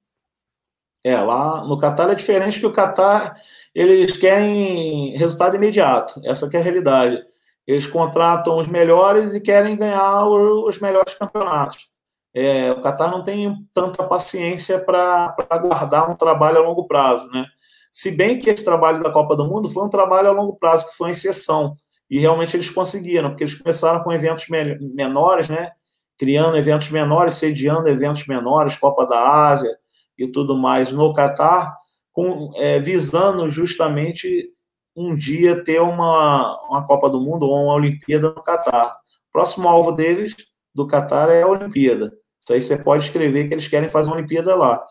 [1.03, 3.39] É, lá no Qatar é diferente que o Qatar,
[3.75, 6.21] eles querem resultado imediato.
[6.23, 7.23] Essa é a realidade.
[7.67, 11.89] Eles contratam os melhores e querem ganhar os melhores campeonatos.
[12.33, 17.45] É, o Qatar não tem tanta paciência para aguardar um trabalho a longo prazo, né?
[17.91, 20.87] Se bem que esse trabalho da Copa do Mundo foi um trabalho a longo prazo,
[20.87, 21.73] que foi uma exceção.
[22.09, 25.71] E realmente eles conseguiram, porque eles começaram com eventos menores, né?
[26.17, 29.75] Criando eventos menores, sediando eventos menores, Copa da Ásia
[30.17, 31.75] e tudo mais no Catar,
[32.13, 34.51] com, é, visando justamente
[34.97, 38.97] um dia ter uma, uma Copa do Mundo ou uma Olimpíada no Catar.
[39.31, 40.35] Próximo alvo deles,
[40.73, 42.11] do Catar, é a Olimpíada.
[42.41, 44.83] Isso aí você pode escrever que eles querem fazer uma Olimpíada lá.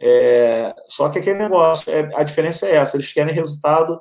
[0.00, 4.00] É, só que aquele negócio, é, a diferença é essa, eles querem resultado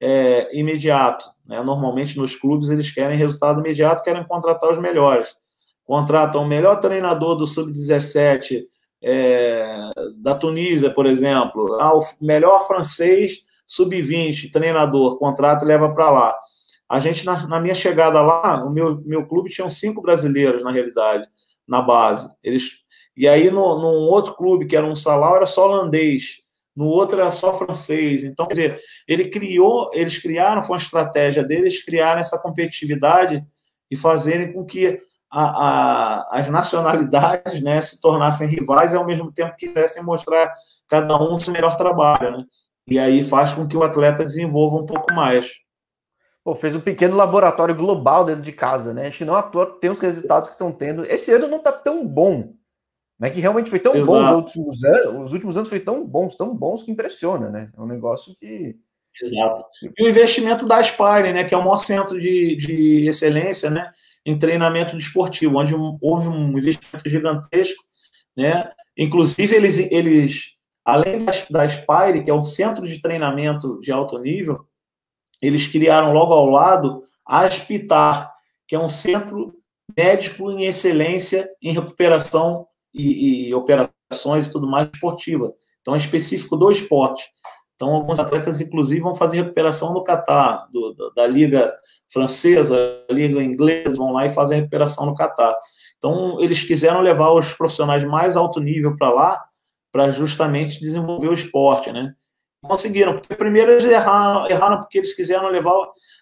[0.00, 1.26] é, imediato.
[1.44, 1.60] Né?
[1.62, 5.34] Normalmente nos clubes eles querem resultado imediato, querem contratar os melhores.
[5.84, 8.62] Contratam o melhor treinador do sub-17
[9.02, 16.10] é, da Tunísia, por exemplo, ah, o melhor francês sub-20, treinador, contrato e leva para
[16.10, 16.38] lá.
[16.88, 20.70] A gente, na, na, minha chegada lá, o meu, meu clube tinha cinco brasileiros, na
[20.70, 21.26] realidade,
[21.66, 22.30] na base.
[22.42, 22.78] Eles,
[23.16, 26.42] e aí, no, num outro clube, que era um salário, era só holandês.
[26.76, 28.22] No outro era só francês.
[28.22, 33.44] Então, quer dizer, ele criou, eles criaram, foi uma estratégia deles, criaram essa competitividade
[33.90, 35.00] e fazerem com que
[35.30, 40.52] a, a, as nacionalidades né, se tornassem rivais e, ao mesmo tempo, quisessem mostrar
[40.88, 42.38] cada um o seu melhor trabalho.
[42.38, 42.44] Né?
[42.88, 45.50] E aí faz com que o atleta desenvolva um pouco mais.
[46.44, 49.08] Pô, fez um pequeno laboratório global dentro de casa, né?
[49.08, 51.04] Acho que não à toa tem os resultados que estão tendo.
[51.04, 52.54] Esse ano não está tão bom,
[53.18, 53.30] né?
[53.30, 54.12] Que realmente foi tão Exato.
[54.12, 55.24] bom os últimos anos.
[55.24, 57.72] Os últimos anos foi tão bons, tão bons que impressiona, né?
[57.76, 58.76] É um negócio que.
[59.20, 59.64] Exato.
[59.98, 61.42] E o investimento da Aspire, né?
[61.42, 63.90] Que é o maior centro de, de excelência, né?
[64.24, 67.82] Em treinamento desportivo, onde houve um investimento gigantesco,
[68.36, 68.70] né?
[68.96, 70.55] Inclusive, eles, eles
[70.86, 74.64] além da, da Aspire, que é um centro de treinamento de alto nível,
[75.42, 78.32] eles criaram logo ao lado a Aspitar,
[78.68, 79.52] que é um centro
[79.96, 85.52] médico em excelência em recuperação e, e operações e tudo mais esportiva.
[85.80, 87.24] Então, é específico do esporte.
[87.74, 90.68] Então, alguns atletas, inclusive, vão fazer recuperação no Catar,
[91.16, 91.74] da Liga
[92.12, 95.54] Francesa, Liga Inglesa, vão lá e fazem recuperação no Catar.
[95.98, 99.44] Então, eles quiseram levar os profissionais mais alto nível para lá,
[99.92, 102.14] para justamente desenvolver o esporte, né?
[102.66, 103.14] conseguiram.
[103.14, 105.74] Porque primeiro eles erraram, erraram porque eles quiseram levar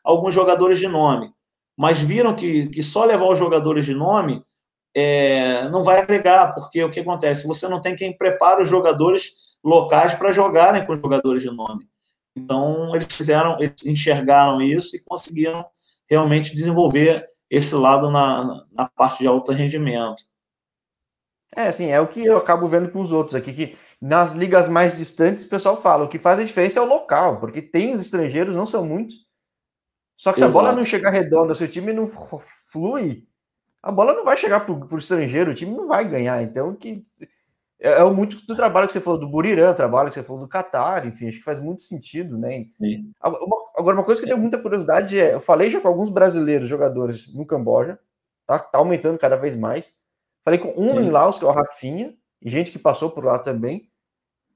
[0.05, 1.33] alguns jogadores de nome,
[1.77, 4.43] mas viram que, que só levar os jogadores de nome
[4.95, 7.49] é, não vai agregar, porque o que acontece?
[7.49, 11.89] Você não tem quem prepara os jogadores locais para jogarem com os jogadores de nome.
[12.37, 15.65] Então, eles fizeram, eles enxergaram isso e conseguiram
[16.09, 20.23] realmente desenvolver esse lado na, na parte de alto rendimento.
[21.57, 24.69] É, assim, é o que eu acabo vendo com os outros aqui, que nas ligas
[24.69, 27.95] mais distantes, o pessoal fala, o que faz a diferença é o local, porque tem
[27.95, 29.25] os estrangeiros, não são muitos.
[30.17, 30.59] Só que se Exato.
[30.59, 32.11] a bola não chegar redonda, se o time não
[32.71, 33.27] flui,
[33.83, 36.43] a bola não vai chegar para o estrangeiro, o time não vai ganhar.
[36.43, 37.03] Então, que
[37.81, 40.49] é, é muito do trabalho que você falou do Burirã, trabalho que você falou do
[40.49, 42.67] Qatar, enfim, acho que faz muito sentido, né?
[43.21, 46.69] Agora, uma coisa que eu tenho muita curiosidade é, eu falei já com alguns brasileiros
[46.69, 47.99] jogadores no Camboja,
[48.47, 50.04] tá, tá aumentando cada vez mais.
[50.45, 51.07] Falei com um Sim.
[51.07, 53.89] em Laos, que é o Rafinha, e gente que passou por lá também.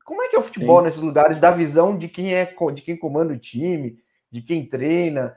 [0.05, 0.85] Como é que é o futebol Sim.
[0.85, 3.99] nesses lugares, da visão de quem é de quem comanda o time,
[4.31, 5.37] de quem treina?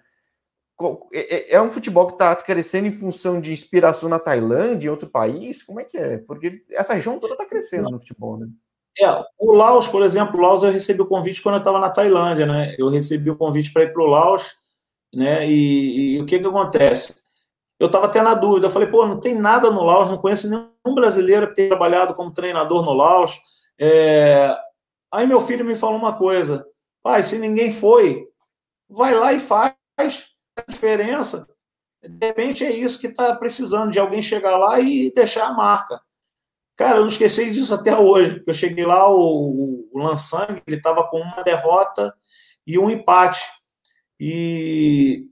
[1.13, 4.91] É, é, é um futebol que está crescendo em função de inspiração na Tailândia, em
[4.91, 5.61] outro país?
[5.61, 6.17] Como é que é?
[6.17, 8.47] Porque essa região toda está crescendo no futebol, né?
[8.99, 9.07] É,
[9.39, 12.45] o Laos, por exemplo, o Laos eu recebi o convite quando eu estava na Tailândia,
[12.45, 12.75] né?
[12.77, 14.53] Eu recebi o convite para ir para o Laos,
[15.13, 15.47] né?
[15.47, 17.15] E, e, o que que acontece?
[17.81, 20.47] Eu estava até na dúvida, eu falei, pô, não tem nada no Laos, não conheço
[20.47, 23.41] nenhum brasileiro que tenha trabalhado como treinador no Laos.
[23.79, 24.55] É...
[25.11, 26.63] Aí meu filho me falou uma coisa:
[27.01, 28.23] pai, se ninguém foi,
[28.87, 31.47] vai lá e faz a diferença.
[32.03, 35.99] De repente é isso que está precisando, de alguém chegar lá e deixar a marca.
[36.77, 40.77] Cara, eu não esqueci disso até hoje, porque eu cheguei lá, o, o Lansang, ele
[40.77, 42.13] estava com uma derrota
[42.67, 43.41] e um empate.
[44.19, 45.25] E,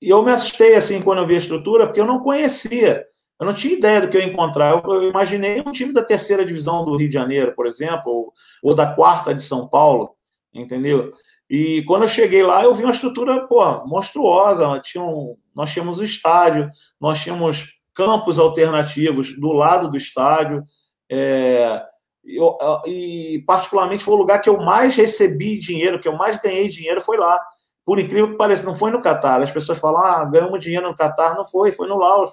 [0.00, 3.04] e eu me assustei assim quando eu vi a estrutura, porque eu não conhecia.
[3.38, 4.70] Eu não tinha ideia do que eu ia encontrar.
[4.70, 8.32] Eu, imaginei um time da terceira divisão do Rio de Janeiro, por exemplo, ou,
[8.62, 10.14] ou, da quarta de São Paulo,
[10.54, 11.12] entendeu?
[11.48, 14.80] E quando eu cheguei lá, eu vi uma estrutura pô, monstruosa.
[14.80, 16.68] Tinha um, nós tínhamos o estádio,
[17.00, 20.64] nós tínhamos campos alternativos do lado do estádio.
[21.10, 21.82] É,
[22.24, 22.56] eu,
[22.86, 27.00] e, particularmente, foi o lugar que eu mais recebi dinheiro, que eu mais ganhei dinheiro,
[27.00, 27.38] foi lá.
[27.86, 29.40] Por incrível que pareça, não foi no Catar.
[29.40, 31.36] As pessoas falam, ah, ganhamos dinheiro no Catar.
[31.36, 32.32] Não foi, foi no Laos.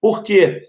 [0.00, 0.62] Por quê?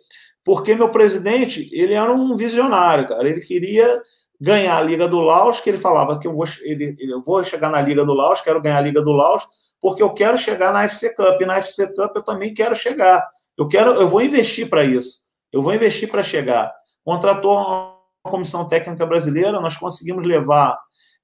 [0.44, 3.28] Porque meu presidente, ele era um visionário, cara.
[3.28, 4.02] Ele queria
[4.40, 7.70] ganhar a Liga do Laos, que ele falava que eu vou, ele, eu vou chegar
[7.70, 9.48] na Liga do Laos, quero ganhar a Liga do Laos,
[9.82, 11.42] porque eu quero chegar na FC Cup.
[11.42, 13.26] E na FC Cup eu também quero chegar.
[13.58, 15.22] Eu quero, eu vou investir para isso.
[15.54, 16.74] Eu vou investir para chegar.
[17.06, 20.78] Contratou uma comissão técnica brasileira, nós conseguimos levar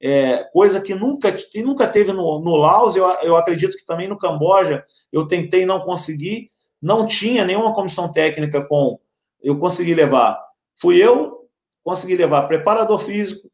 [0.05, 4.17] é, coisa que nunca, nunca teve no, no Laos, eu, eu acredito que também no
[4.17, 8.99] Camboja eu tentei não conseguir, não tinha nenhuma comissão técnica com.
[9.41, 10.37] Eu consegui levar.
[10.75, 11.47] Fui eu,
[11.81, 13.49] consegui levar preparador físico,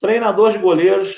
[0.00, 1.14] treinador de goleiros,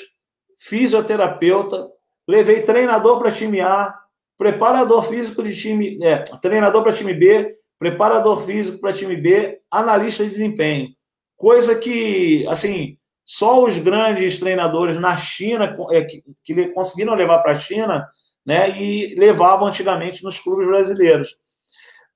[0.55, 1.89] fisioterapeuta,
[2.27, 3.91] levei treinador para time A,
[4.37, 10.23] preparador físico de time, é, treinador para time B, preparador físico para time B, analista
[10.23, 10.89] de desempenho.
[11.35, 12.98] Coisa que, assim,
[13.31, 18.09] só os grandes treinadores na China é, que, conseguiram levar para a China
[18.43, 21.35] né, e levavam antigamente nos clubes brasileiros.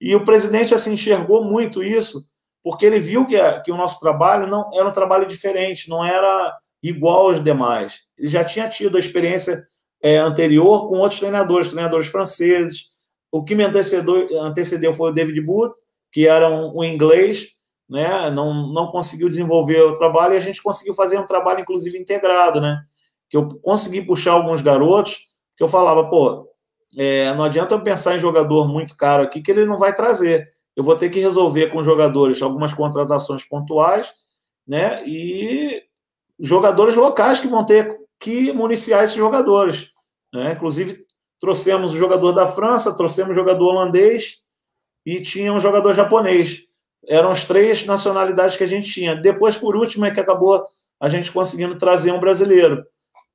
[0.01, 2.19] E o presidente assim enxergou muito isso
[2.63, 6.57] porque ele viu que, que o nosso trabalho não era um trabalho diferente, não era
[6.81, 7.99] igual aos demais.
[8.17, 9.67] Ele já tinha tido a experiência
[10.01, 12.85] é, anterior com outros treinadores, treinadores franceses.
[13.31, 15.75] O que me antecedeu, antecedeu foi o David Booth,
[16.11, 17.49] que era um, um inglês,
[17.93, 18.31] né?
[18.31, 22.59] não, não conseguiu desenvolver o trabalho e a gente conseguiu fazer um trabalho, inclusive, integrado,
[22.59, 22.83] né?
[23.29, 26.49] que eu consegui puxar alguns garotos, que eu falava, pô,
[26.97, 30.51] é, não adianta eu pensar em jogador muito caro aqui que ele não vai trazer.
[30.75, 34.11] Eu vou ter que resolver com jogadores algumas contratações pontuais,
[34.67, 35.03] né?
[35.05, 35.83] E
[36.39, 39.91] jogadores locais que vão ter que municiar esses jogadores.
[40.33, 40.53] Né?
[40.53, 41.05] Inclusive,
[41.39, 44.39] trouxemos o jogador da França, trouxemos o jogador holandês
[45.05, 46.65] e tinha um jogador japonês.
[47.07, 49.15] Eram as três nacionalidades que a gente tinha.
[49.15, 50.65] Depois, por último, é que acabou
[50.99, 52.83] a gente conseguindo trazer um brasileiro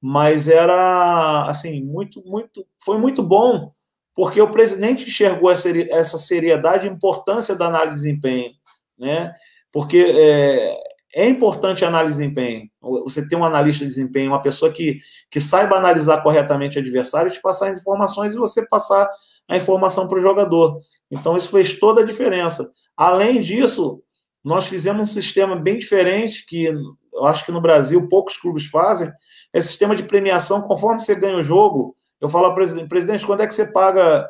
[0.00, 3.70] mas era assim muito muito foi muito bom
[4.14, 8.50] porque o presidente enxergou essa seriedade e importância da análise de desempenho,
[8.98, 9.32] né?
[9.70, 10.76] Porque é,
[11.14, 12.68] é importante a análise de desempenho.
[13.04, 14.98] Você ter um analista de desempenho, uma pessoa que,
[15.30, 19.08] que saiba analisar corretamente o adversário, te passar as informações e você passar
[19.48, 20.80] a informação para o jogador.
[21.08, 22.72] Então, isso fez toda a diferença.
[22.98, 24.02] Além disso,
[24.44, 29.08] nós fizemos um sistema bem diferente, que eu acho que no Brasil poucos clubes fazem,
[29.52, 33.42] é sistema de premiação, conforme você ganha o jogo, eu falo ao presidente, presidente, quando
[33.42, 34.28] é que você paga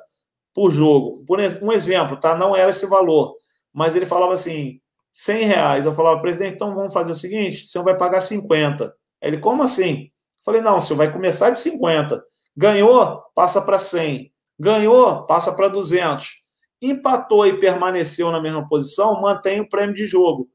[0.55, 1.25] por jogo?
[1.25, 2.37] Por um exemplo, tá?
[2.37, 3.35] Não era esse valor,
[3.73, 4.79] mas ele falava assim,
[5.15, 5.87] 100 reais.
[5.87, 8.95] Eu falava, presidente, então vamos fazer o seguinte, o senhor vai pagar 50.
[9.23, 10.03] Ele, como assim?
[10.03, 12.23] Eu falei, não, o senhor vai começar de 50.
[12.55, 14.31] Ganhou, passa para 100.
[14.61, 16.43] Ganhou, passa para 200.
[16.81, 20.49] Empatou e permaneceu na mesma posição, mantém o prêmio de jogo.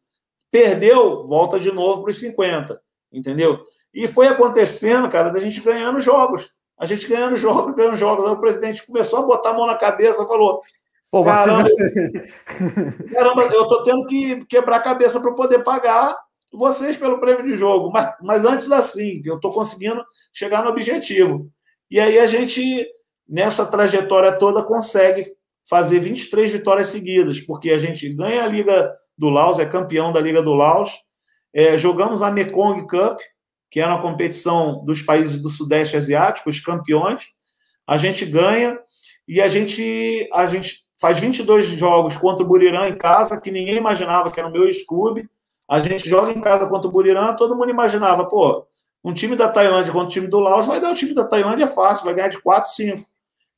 [0.49, 2.81] Perdeu, volta de novo para os 50.
[3.11, 3.63] Entendeu?
[3.93, 6.53] E foi acontecendo, cara, da gente ganhando jogos.
[6.77, 8.25] A gente ganhando jogos, ganhando jogos.
[8.25, 10.61] Aí o presidente começou a botar a mão na cabeça, falou:
[11.11, 12.27] Pô, caramba, você...
[13.13, 16.17] caramba, eu tô tendo que quebrar a cabeça para poder pagar
[16.51, 17.91] vocês pelo prêmio de jogo.
[17.91, 21.49] Mas, mas antes assim, eu tô conseguindo chegar no objetivo.
[21.89, 22.87] E aí a gente,
[23.29, 25.23] nessa trajetória toda, consegue
[25.69, 30.19] fazer 23 vitórias seguidas, porque a gente ganha a Liga do Laos, é campeão da
[30.19, 30.91] Liga do Laos,
[31.53, 33.19] é, jogamos a Mekong Cup,
[33.69, 37.31] que é uma competição dos países do Sudeste Asiático, os campeões.
[37.87, 38.77] A gente ganha
[39.27, 43.75] e a gente, a gente faz 22 jogos contra o Burirã em casa, que ninguém
[43.75, 45.27] imaginava que era o meu clube.
[45.69, 48.67] A gente joga em casa contra o Burirã, todo mundo imaginava, pô,
[49.03, 51.67] um time da Tailândia contra o time do Laos vai dar o time da Tailândia
[51.67, 53.12] fácil, vai ganhar de 4, 5.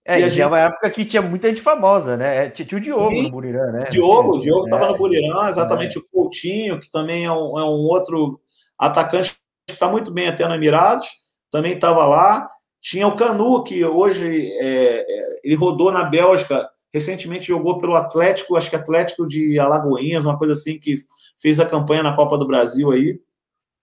[0.07, 0.41] É, e gente...
[0.41, 2.45] é uma época que tinha muita gente famosa, né?
[2.45, 3.23] É, tinha o Diogo Sim.
[3.23, 3.85] no Burirã, né?
[3.89, 4.87] Diogo, o Diogo estava é.
[4.89, 5.99] no Burirã, exatamente é.
[5.99, 8.39] o Coutinho, que também é um, é um outro
[8.77, 9.35] atacante
[9.67, 11.07] está muito bem até no Emirados,
[11.51, 12.47] também estava lá.
[12.81, 18.55] Tinha o Canu, que hoje é, é, ele rodou na Bélgica, recentemente jogou pelo Atlético,
[18.55, 20.95] acho que Atlético de Alagoinhas, uma coisa assim, que
[21.41, 23.19] fez a campanha na Copa do Brasil aí,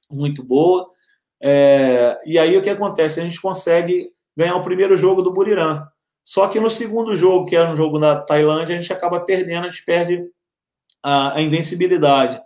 [0.09, 0.89] muito boa.
[2.25, 3.21] E aí o que acontece?
[3.21, 5.85] A gente consegue ganhar o primeiro jogo do Burirã.
[6.25, 9.65] Só que no segundo jogo, que era um jogo da Tailândia, a gente acaba perdendo,
[9.65, 10.25] a gente perde
[11.03, 12.41] a, a invencibilidade.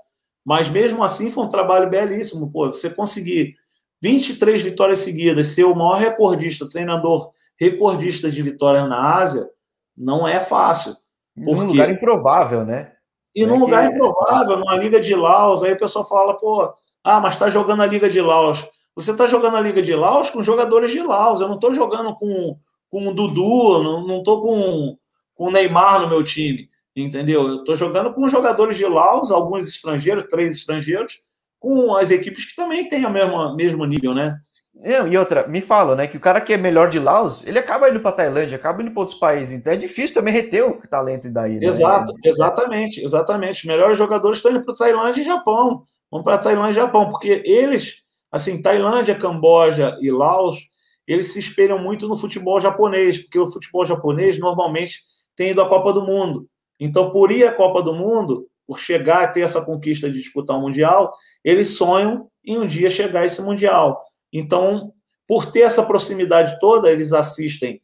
[0.44, 2.50] Mas mesmo assim foi um trabalho belíssimo.
[2.50, 3.54] Pô, você conseguir
[4.00, 9.48] 23 vitórias seguidas, ser o maior recordista, treinador recordista de vitórias na Ásia,
[9.96, 10.94] não é fácil.
[11.34, 11.50] Porque...
[11.50, 12.92] Num lugar improvável, né?
[13.34, 13.94] E num é lugar que...
[13.94, 16.72] improvável, numa Liga de Laos, aí o pessoal fala, pô,
[17.04, 18.66] ah, mas tá jogando a Liga de Laos.
[18.94, 21.40] Você tá jogando a Liga de Laos com jogadores de Laos.
[21.40, 22.58] Eu não tô jogando com,
[23.04, 24.96] com o Dudu, não, não tô com,
[25.34, 26.70] com o Neymar no meu time
[27.04, 27.46] entendeu?
[27.46, 31.20] Eu estou jogando com jogadores de Laos, alguns estrangeiros, três estrangeiros,
[31.58, 34.36] com as equipes que também têm o mesmo, mesmo nível, né?
[34.82, 37.58] É, e outra, me fala, né, que o cara que é melhor de Laos, ele
[37.58, 40.80] acaba indo para Tailândia, acaba indo para outros países, então é difícil também reter o
[40.88, 41.58] talento daí.
[41.58, 41.66] Né?
[41.66, 43.60] Exato, exatamente, exatamente.
[43.60, 47.42] Os melhores jogadores estão indo para Tailândia e Japão, vão para Tailândia e Japão, porque
[47.44, 50.58] eles, assim, Tailândia, Camboja e Laos,
[51.06, 55.00] eles se espelham muito no futebol japonês, porque o futebol japonês normalmente
[55.36, 56.48] tem ido à Copa do Mundo.
[56.80, 60.56] Então, por ir à Copa do Mundo, por chegar a ter essa conquista de disputar
[60.56, 61.12] o Mundial,
[61.44, 64.04] eles sonham em um dia chegar a esse Mundial.
[64.32, 64.92] Então,
[65.26, 67.80] por ter essa proximidade toda, eles assistem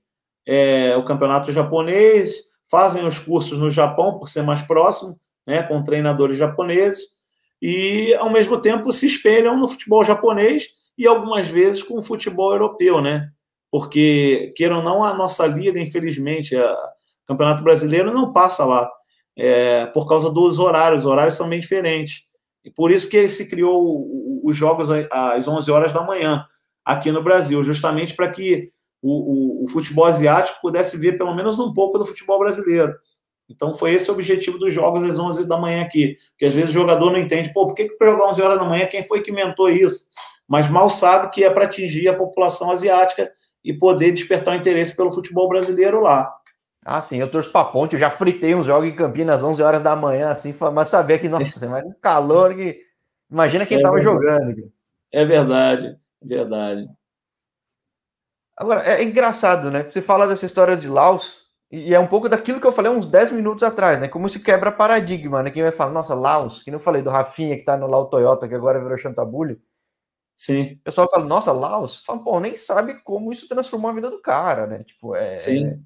[0.46, 5.82] é, o campeonato japonês, fazem os cursos no Japão, por ser mais próximo, né, com
[5.82, 7.20] treinadores japoneses,
[7.60, 12.52] e, ao mesmo tempo, se espelham no futebol japonês e, algumas vezes, com o futebol
[12.52, 13.30] europeu, né?
[13.70, 16.76] Porque, queiram ou não, a nossa liga, infelizmente, a,
[17.26, 18.90] Campeonato Brasileiro não passa lá,
[19.36, 22.26] é, por causa dos horários, os horários são bem diferentes.
[22.64, 26.44] E por isso que se criou os jogos às 11 horas da manhã
[26.84, 28.70] aqui no Brasil, justamente para que
[29.00, 32.94] o, o, o, futebol asiático pudesse ver pelo menos um pouco do futebol brasileiro.
[33.48, 36.70] Então foi esse o objetivo dos jogos às 11 da manhã aqui, porque às vezes
[36.70, 39.20] o jogador não entende, pô, por que, que jogar 11 horas da manhã, quem foi
[39.20, 40.06] que inventou isso?
[40.52, 43.32] Mas mal sabe que é para atingir a população asiática
[43.64, 46.30] e poder despertar o interesse pelo futebol brasileiro lá.
[46.84, 49.62] Ah, sim, eu torço para ponte, eu já fritei uns jogos em Campinas às 11
[49.62, 52.82] horas da manhã, assim, mas saber que, nossa, vai um calor que...
[53.30, 54.70] Imagina quem estava é jogando.
[55.10, 56.86] É verdade, é verdade.
[58.54, 59.84] Agora, é engraçado, né?
[59.88, 63.06] Você fala dessa história de Laos, e é um pouco daquilo que eu falei uns
[63.06, 64.06] 10 minutos atrás, né?
[64.06, 65.50] Como se quebra paradigma, né?
[65.50, 68.46] Quem vai falar, nossa, Laos, que não falei do Rafinha que tá no Lau Toyota,
[68.46, 69.58] que agora virou Chantabule.
[70.42, 70.72] Sim.
[70.72, 74.20] O pessoal fala, nossa, Laos, fala, pô, nem sabe como isso transformou a vida do
[74.20, 74.82] cara, né?
[74.84, 75.38] Tipo, é.
[75.38, 75.66] Sim.
[75.66, 75.78] É...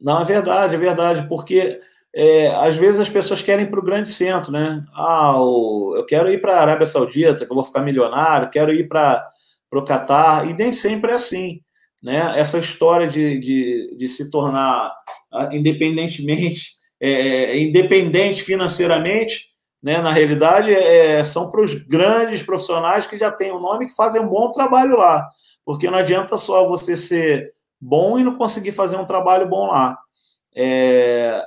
[0.00, 1.80] Não, é verdade, é verdade, porque
[2.14, 4.84] é, às vezes as pessoas querem ir para o grande centro, né?
[4.94, 8.88] Ah, eu quero ir para a Arábia Saudita, que eu vou ficar milionário, quero ir
[8.88, 9.28] para
[9.72, 11.60] o Catar, e nem sempre é assim
[12.02, 12.38] né?
[12.38, 14.92] Essa história de, de, de se tornar
[15.32, 19.47] ah, independentemente, é, é, independente financeiramente,
[19.82, 20.00] né?
[20.00, 23.94] Na realidade, é, são para os grandes profissionais que já têm o um nome que
[23.94, 25.26] fazem um bom trabalho lá,
[25.64, 29.98] porque não adianta só você ser bom e não conseguir fazer um trabalho bom lá.
[30.54, 31.40] É,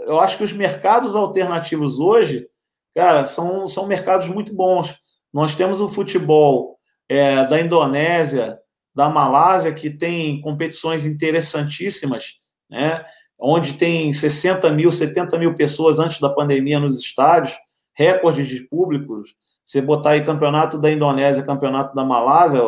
[0.00, 2.46] eu acho que os mercados alternativos hoje,
[2.94, 4.96] cara, são, são mercados muito bons.
[5.32, 8.58] Nós temos o futebol é, da Indonésia,
[8.94, 12.34] da Malásia, que tem competições interessantíssimas,
[12.70, 13.04] né?
[13.38, 17.56] Onde tem 60 mil, 70 mil pessoas antes da pandemia nos estádios,
[17.94, 19.34] recordes de públicos.
[19.64, 22.62] Você botar aí campeonato da Indonésia, campeonato da Malásia,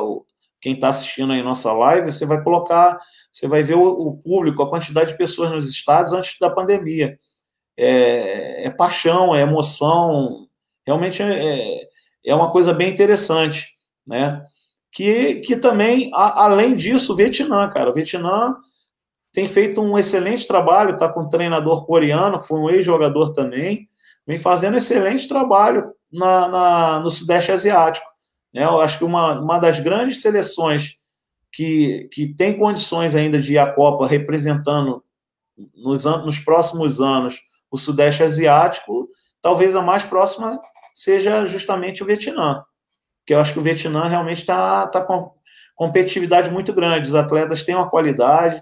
[0.61, 3.01] quem está assistindo aí nossa live, você vai colocar,
[3.33, 7.19] você vai ver o, o, público, a quantidade de pessoas nos estádios antes da pandemia.
[7.77, 10.47] É, é paixão, é emoção,
[10.87, 11.89] realmente é,
[12.25, 13.75] é uma coisa bem interessante,
[14.07, 14.45] né?
[14.93, 18.57] que, que também, a, além disso, o Vietnã, cara, o Vietnã
[19.33, 23.89] tem feito um excelente trabalho, está com um treinador coreano, foi um ex-jogador também,
[24.27, 28.07] vem fazendo excelente trabalho na, na, no Sudeste Asiático.
[28.53, 28.65] Né?
[28.65, 30.97] Eu acho que uma, uma das grandes seleções
[31.53, 35.03] que, que tem condições ainda de ir à Copa representando
[35.77, 39.09] nos, nos próximos anos o Sudeste Asiático,
[39.41, 40.61] talvez a mais próxima
[40.93, 42.65] seja justamente o Vietnã
[43.31, 45.33] que eu acho que o Vietnã realmente está tá com
[45.77, 47.07] competitividade muito grande.
[47.07, 48.61] Os atletas têm uma qualidade,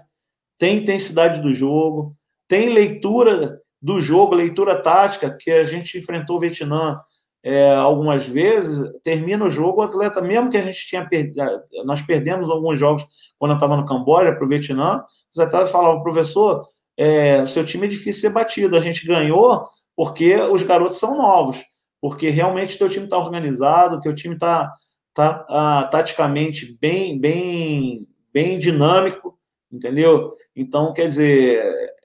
[0.59, 2.15] têm intensidade do jogo,
[2.47, 6.99] tem leitura do jogo, leitura tática, que a gente enfrentou o Vietnã
[7.41, 11.41] é, algumas vezes, termina o jogo, o atleta, mesmo que a gente tinha perdido,
[11.85, 13.07] nós perdemos alguns jogos
[13.39, 15.03] quando eu estava no Camboja para o Vietnã,
[15.33, 20.35] os atletas falavam, professor, é, seu time é difícil ser batido, a gente ganhou porque
[20.35, 21.63] os garotos são novos
[22.01, 24.73] porque realmente teu time está organizado, teu time está
[25.13, 29.37] tá, ah, taticamente bem, bem, bem dinâmico,
[29.71, 30.33] entendeu?
[30.59, 31.63] Então, quer dizer,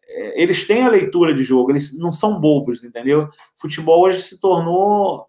[0.08, 3.28] é, eles têm a leitura de jogo, eles não são bobos, entendeu?
[3.60, 5.26] Futebol hoje se tornou.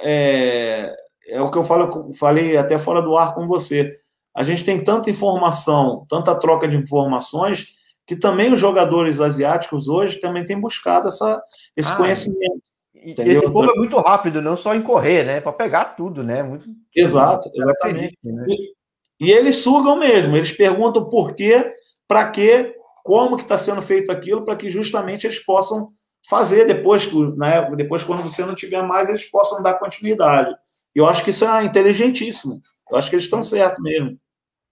[0.00, 0.88] É,
[1.28, 3.96] é o que eu falo, falei até fora do ar com você.
[4.34, 7.68] A gente tem tanta informação, tanta troca de informações,
[8.06, 11.42] que também os jogadores asiáticos hoje também têm buscado essa,
[11.76, 12.62] esse ah, conhecimento.
[12.94, 13.32] Entendeu?
[13.32, 15.40] Esse povo é muito rápido, não só em correr, né?
[15.40, 16.42] Para pegar tudo, né?
[16.42, 16.66] Muito...
[16.94, 18.18] Exato, exatamente.
[18.24, 18.44] Né?
[18.48, 18.74] E,
[19.20, 21.72] e, eles sugam mesmo, eles perguntam por quê,
[22.08, 25.92] para quê, como que está sendo feito aquilo, para que justamente eles possam
[26.28, 27.70] fazer depois, né?
[27.76, 30.54] depois quando você não tiver mais, eles possam dar continuidade.
[30.94, 32.60] E eu acho que isso é inteligentíssimo.
[32.90, 34.18] Eu acho que eles estão certos mesmo.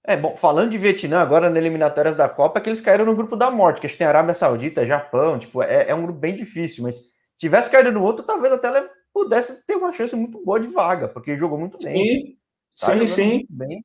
[0.07, 3.17] É, bom, falando de Vietnã, agora nas eliminatórias da Copa, é que eles caíram no
[3.17, 6.19] grupo da morte, que a gente tem Arábia Saudita, Japão, tipo, é, é um grupo
[6.19, 7.01] bem difícil, mas
[7.39, 11.09] tivesse caído no outro, talvez até ela pudesse ter uma chance muito boa de vaga,
[11.09, 11.97] porque jogou muito bem.
[11.97, 12.37] Sim,
[12.79, 13.47] tá sim, sim.
[13.49, 13.83] Bem.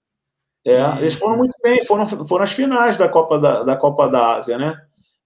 [0.65, 4.35] É, eles foram muito bem, foram, foram as finais da Copa da, da Copa da
[4.35, 4.75] Ásia, né?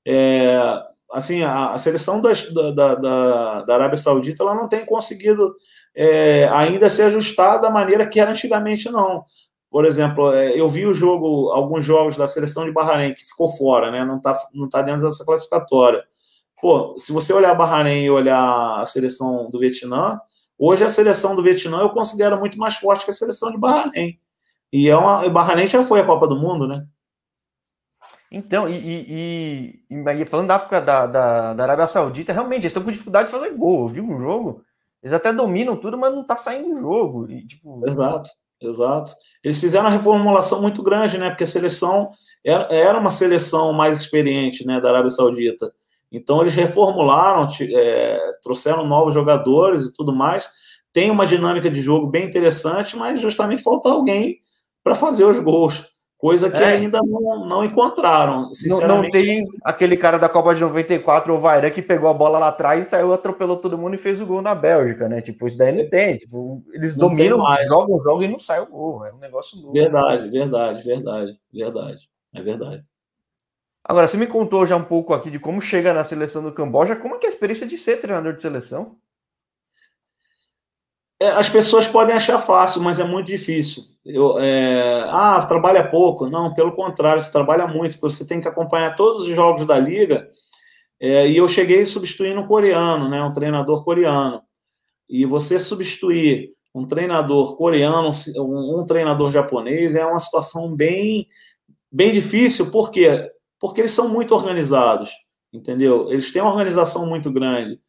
[0.05, 5.53] É, assim, a, a seleção das, da, da, da, Arábia Saudita ela não tem conseguido
[5.95, 9.23] é, ainda se ajustar da maneira que era antigamente, não.
[9.69, 13.49] Por exemplo, é, eu vi o jogo, alguns jogos da seleção de Bahrein, que ficou
[13.49, 14.05] fora, né?
[14.05, 16.03] Não está não tá dentro dessa classificatória.
[16.61, 20.19] Pô, se você olhar Bahrein e olhar a seleção do Vietnã,
[20.57, 24.19] hoje a seleção do Vietnã eu considero muito mais forte que a seleção de Bahrein.
[24.73, 26.83] E é uma, Bahrein já foi a Copa do Mundo, né?
[28.31, 32.81] Então, e, e, e, falando da África, da, da, da, Arábia Saudita, realmente, eles estão
[32.81, 33.83] com dificuldade de fazer gol.
[33.83, 34.63] Eu vi um jogo,
[35.03, 37.29] eles até dominam tudo, mas não tá saindo o jogo.
[37.29, 37.87] E, tipo...
[37.87, 39.13] Exato, exato.
[39.43, 41.29] Eles fizeram uma reformulação muito grande, né?
[41.29, 42.09] Porque a seleção
[42.43, 45.71] era, era uma seleção mais experiente, né, da Arábia Saudita.
[46.11, 50.49] Então, eles reformularam, é, trouxeram novos jogadores e tudo mais.
[50.91, 54.41] Tem uma dinâmica de jogo bem interessante, mas justamente falta alguém
[54.83, 55.89] para fazer os gols.
[56.17, 56.73] coisa que é.
[56.73, 58.53] ainda não, não encontraram.
[58.53, 58.87] Sinceramente.
[58.87, 62.39] Não, não, tem aquele cara da Copa de 94, o Vairan, que pegou a bola
[62.39, 65.21] lá atrás e saiu, atropelou todo mundo e fez o gol na Bélgica, né?
[65.21, 66.17] Tipo, isso daí não tem.
[66.17, 69.05] Tipo, eles não dominam, jogam, jogam e não sai o gol.
[69.05, 69.73] É um negócio novo.
[69.73, 72.09] Verdade, verdade, verdade, verdade.
[72.33, 72.83] É verdade.
[73.85, 76.95] Agora, você me contou já um pouco aqui de como chega na seleção do Camboja.
[76.95, 78.95] Como é que é a experiência de ser treinador de seleção?
[81.23, 83.83] É, as pessoas podem achar fácil, mas é muito difícil.
[84.05, 86.29] Eu, é, ah, trabalha pouco.
[86.29, 89.79] Não, pelo contrário, você trabalha muito, porque você tem que acompanhar todos os jogos da
[89.79, 90.29] liga.
[90.99, 94.41] É, e eu cheguei substituindo um coreano, né, um treinador coreano.
[95.09, 98.09] E você substituir um treinador coreano,
[98.39, 101.29] um, um treinador japonês, é uma situação bem,
[101.89, 103.31] bem difícil, por quê?
[103.61, 105.09] Porque eles são muito organizados,
[105.53, 106.11] entendeu?
[106.11, 107.79] Eles têm uma organização muito grande.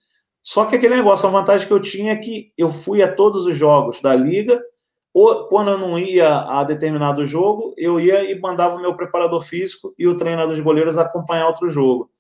[0.45, 3.47] Só que aquele negócio, a vantagem que eu tinha é que eu fui a todos
[3.47, 4.63] os jogos da liga,
[5.13, 9.41] ou quando eu não ia a determinado jogo, eu ia e mandava o meu preparador
[9.41, 12.11] físico e o treinador de goleiros acompanhar outro jogo.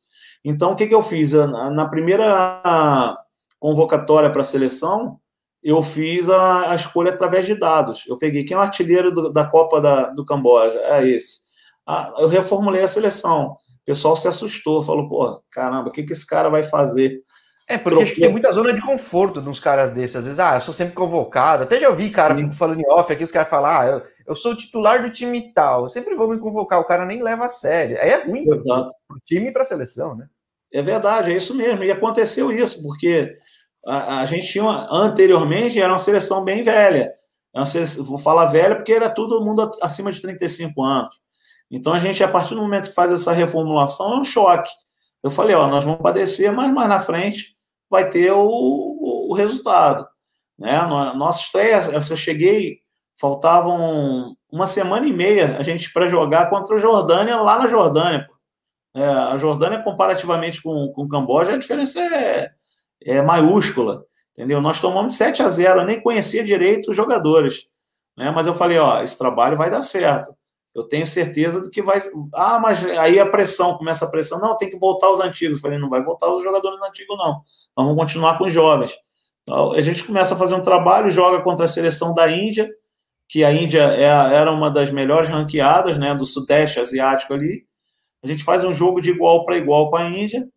[0.42, 1.32] Então, o que, que eu fiz?
[1.32, 3.18] Na primeira
[3.58, 5.18] convocatória para a seleção,
[5.62, 8.04] eu fiz a, a, escolha através de dados.
[8.06, 11.40] Eu peguei quem é o artilheiro do, da Copa da, do Camboja, é esse.
[11.86, 13.52] Ah, eu reformulei a seleção.
[13.52, 17.22] O pessoal se assustou, falou, pô, caramba, o que, que esse cara vai fazer?
[17.68, 20.16] É, porque acho que tem muita zona de conforto nos caras desses.
[20.16, 21.62] Às vezes, ah, eu sou sempre convocado.
[21.62, 22.52] Até já ouvi cara Sim.
[22.52, 25.82] falando em off aqui, os caras falam, ah, eu, eu sou titular do time tal,
[25.82, 27.98] eu sempre vou me convocar, o cara nem leva a sério.
[28.00, 30.26] Aí é ruim para o time e para a seleção, né?
[30.72, 31.84] É verdade, é isso mesmo.
[31.84, 33.34] E aconteceu isso, porque
[33.86, 37.14] a, a gente tinha, uma, anteriormente, era uma seleção bem velha.
[37.64, 41.14] Seleção, vou falar velha porque era todo mundo acima de 35 anos.
[41.70, 44.70] Então a gente, a partir do momento que faz essa reformulação, é um choque.
[45.24, 47.56] Eu falei, ó, nós vamos padecer, mas mais na frente
[47.88, 50.06] vai ter o, o, o resultado.
[50.58, 50.78] Né?
[51.16, 52.80] Nossa estreia, eu cheguei,
[53.18, 58.28] faltavam uma semana e meia a gente para jogar contra a Jordânia lá na Jordânia.
[58.94, 62.50] É, a Jordânia, comparativamente com, com o Camboja, a diferença é,
[63.02, 64.04] é maiúscula.
[64.36, 64.60] Entendeu?
[64.60, 67.70] Nós tomamos 7 a 0, eu nem conhecia direito os jogadores.
[68.14, 68.30] Né?
[68.30, 70.36] Mas eu falei, ó, esse trabalho vai dar certo.
[70.74, 72.00] Eu tenho certeza do que vai.
[72.34, 74.40] Ah, mas aí a pressão, começa a pressão.
[74.40, 75.60] Não, tem que voltar os antigos.
[75.60, 77.42] Falei, não vai voltar os jogadores antigos, não.
[77.76, 78.92] Vamos continuar com os jovens.
[79.42, 82.68] Então, a gente começa a fazer um trabalho, joga contra a seleção da Índia,
[83.28, 87.66] que a Índia é, era uma das melhores ranqueadas, né, do Sudeste Asiático ali.
[88.22, 90.48] A gente faz um jogo de igual para igual com a Índia.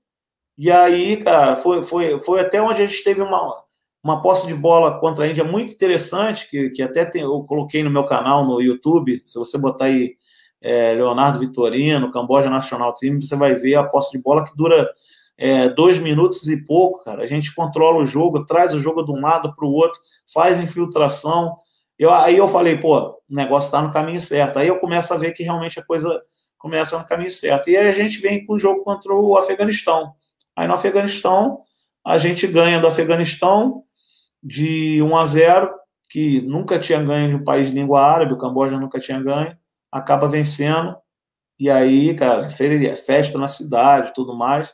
[0.57, 3.63] E aí, cara, foi, foi, foi até onde a gente teve uma,
[4.07, 7.83] uma posse de bola contra a Índia muito interessante, que, que até tem, eu coloquei
[7.83, 9.21] no meu canal no YouTube.
[9.25, 10.15] Se você botar aí
[10.61, 14.89] é, Leonardo Vitorino, Camboja National Team, você vai ver a posse de bola que dura
[15.37, 17.21] é, dois minutos e pouco, cara.
[17.21, 19.99] A gente controla o jogo, traz o jogo de um lado para o outro,
[20.33, 21.57] faz infiltração.
[21.99, 24.57] Eu, aí eu falei, pô, o negócio está no caminho certo.
[24.57, 26.21] Aí eu começo a ver que realmente a coisa
[26.57, 27.69] começa no caminho certo.
[27.69, 30.13] E aí a gente vem com o jogo contra o Afeganistão.
[30.55, 31.59] Aí no Afeganistão,
[32.05, 33.83] a gente ganha do Afeganistão,
[34.43, 35.71] de 1 a 0,
[36.09, 39.57] que nunca tinha ganho de um país de língua árabe, o Camboja nunca tinha ganho,
[39.91, 40.95] acaba vencendo,
[41.59, 44.73] e aí, cara, festa na cidade tudo mais.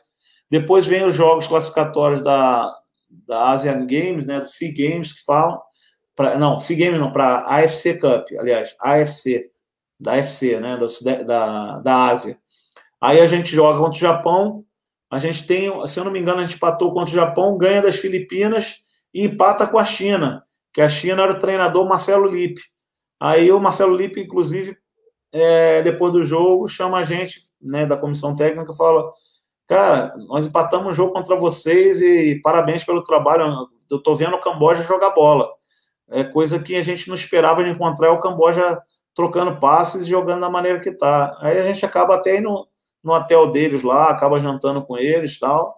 [0.50, 2.72] Depois vem os jogos classificatórios da,
[3.26, 5.58] da Asian Games, né, do Sea Games, que falam,
[6.14, 9.50] pra, não, Sea Games não, para AFC Cup, aliás, AFC,
[9.98, 12.38] da AFC, né, da, da, da Ásia.
[13.00, 14.64] Aí a gente joga contra o Japão,
[15.10, 17.82] a gente tem, se eu não me engano, a gente empatou contra o Japão, ganha
[17.82, 18.78] das Filipinas,
[19.14, 22.60] e empata com a China, que a China era o treinador Marcelo Lippe.
[23.20, 24.76] Aí o Marcelo Lippe, inclusive,
[25.32, 29.10] é, depois do jogo, chama a gente né, da comissão técnica e fala:
[29.68, 33.68] Cara, nós empatamos um jogo contra vocês e parabéns pelo trabalho.
[33.90, 35.48] Eu tô vendo o Camboja jogar bola.
[36.10, 38.78] É coisa que a gente não esperava de encontrar o Camboja
[39.14, 41.36] trocando passes e jogando da maneira que tá.
[41.40, 42.66] Aí a gente acaba até indo
[43.02, 45.76] no hotel deles lá, acaba jantando com eles tal.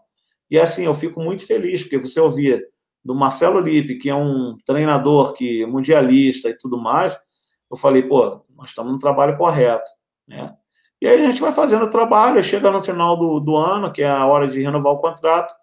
[0.50, 2.62] E assim, eu fico muito feliz, porque você ouvia
[3.06, 7.16] do Marcelo Lippe, que é um treinador que mundialista e tudo mais,
[7.70, 9.88] eu falei, pô, nós estamos no trabalho correto,
[10.26, 10.52] né?
[11.00, 14.02] E aí a gente vai fazendo o trabalho, chega no final do, do ano, que
[14.02, 15.54] é a hora de renovar o contrato,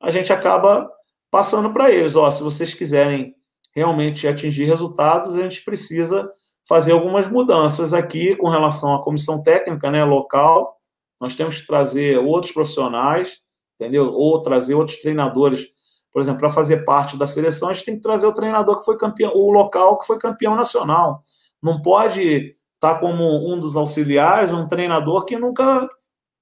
[0.00, 0.88] a gente acaba
[1.30, 3.34] passando para eles, ó, se vocês quiserem
[3.74, 6.30] realmente atingir resultados, a gente precisa
[6.68, 10.76] fazer algumas mudanças aqui com relação à comissão técnica, né, local,
[11.20, 13.38] nós temos que trazer outros profissionais,
[13.80, 14.12] entendeu?
[14.12, 15.68] Ou trazer outros treinadores
[16.12, 18.84] por exemplo, para fazer parte da seleção, a gente tem que trazer o treinador que
[18.84, 21.22] foi campeão, o local que foi campeão nacional.
[21.62, 25.88] Não pode estar tá como um dos auxiliares, um treinador que nunca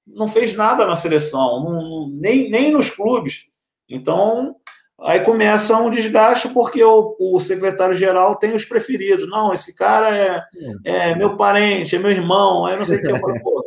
[0.07, 3.45] não fez nada na seleção, não, nem, nem nos clubes.
[3.89, 4.57] Então,
[5.03, 9.29] Aí começa um desgaste porque o, o secretário-geral tem os preferidos.
[9.29, 10.43] Não, esse cara é,
[10.85, 13.11] é, meu parente, é meu irmão, aí não sei o que.
[13.11, 13.65] Eu falo, pô,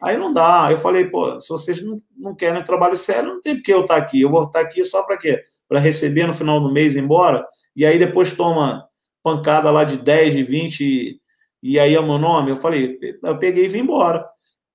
[0.00, 0.68] aí não dá.
[0.70, 3.96] Eu falei, pô, se vocês não, não querem trabalho sério, não tem porque eu estar
[3.96, 4.20] aqui.
[4.20, 5.42] Eu vou estar aqui só para quê?
[5.68, 7.46] Para receber no final do mês embora?
[7.74, 8.88] E aí depois toma
[9.22, 11.20] pancada lá de 10, de 20, e,
[11.62, 12.50] e aí é o meu nome.
[12.50, 14.24] Eu falei, eu peguei e vim embora.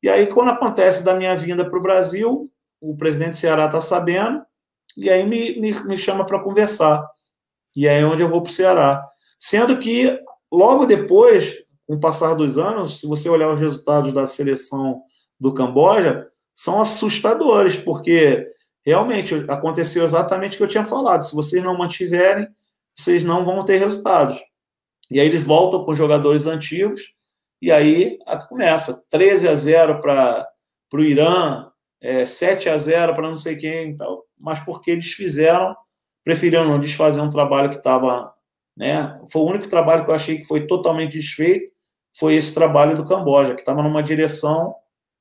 [0.04, 2.52] E aí, quando acontece da minha vinda para o Brasil,
[2.82, 4.42] o presidente do Ceará está sabendo,
[4.98, 7.08] e aí me, me, me chama para conversar.
[7.76, 9.08] E aí é onde eu vou para o Ceará.
[9.38, 10.20] Sendo que,
[10.52, 15.02] logo depois, com o passar dos anos, se você olhar os resultados da seleção
[15.42, 18.48] do Camboja, são assustadores, porque
[18.86, 21.24] realmente aconteceu exatamente o que eu tinha falado.
[21.24, 22.48] Se vocês não mantiverem,
[22.96, 24.40] vocês não vão ter resultados.
[25.10, 27.16] E aí eles voltam com jogadores antigos,
[27.60, 30.48] e aí começa 13 a 0 para
[30.94, 35.76] o Irã, é, 7 a 0 para não sei quem tal, mas porque eles fizeram,
[36.24, 38.32] preferiram não desfazer um trabalho que estava.
[38.78, 41.74] Né, foi o único trabalho que eu achei que foi totalmente desfeito,
[42.16, 44.76] foi esse trabalho do Camboja, que estava numa direção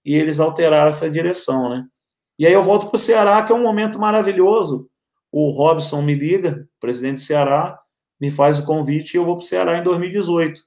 [0.05, 1.69] e eles alteraram essa direção.
[1.71, 1.87] Né?
[2.39, 4.89] E aí eu volto para o Ceará, que é um momento maravilhoso.
[5.31, 7.79] O Robson me liga, presidente do Ceará,
[8.21, 10.61] me faz o convite e eu vou para o Ceará em 2018.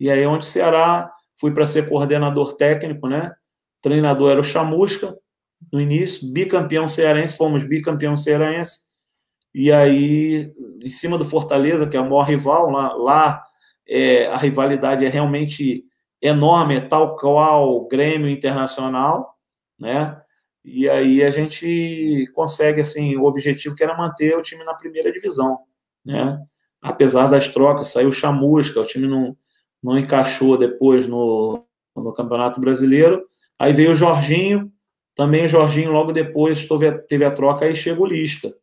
[0.00, 3.32] E aí, onde o Ceará, fui para ser coordenador técnico, né?
[3.80, 5.16] Treinador era o Chamusca,
[5.72, 8.84] no início, bicampeão cearense, fomos bicampeão cearense,
[9.54, 10.52] e aí,
[10.82, 13.44] em cima do Fortaleza, que é o maior rival, lá, lá
[13.88, 15.84] é, a rivalidade é realmente
[16.24, 19.36] enorme, tal qual o Grêmio Internacional,
[19.78, 20.18] né?
[20.64, 25.12] E aí a gente consegue, assim, o objetivo que era manter o time na primeira
[25.12, 25.58] divisão,
[26.02, 26.40] né?
[26.80, 29.36] Apesar das trocas, saiu Chamusca, o time não,
[29.82, 33.22] não encaixou depois no, no Campeonato Brasileiro,
[33.58, 34.72] aí veio o Jorginho,
[35.14, 36.66] também o Jorginho, logo depois,
[37.06, 38.54] teve a troca, aí chega o Lisca.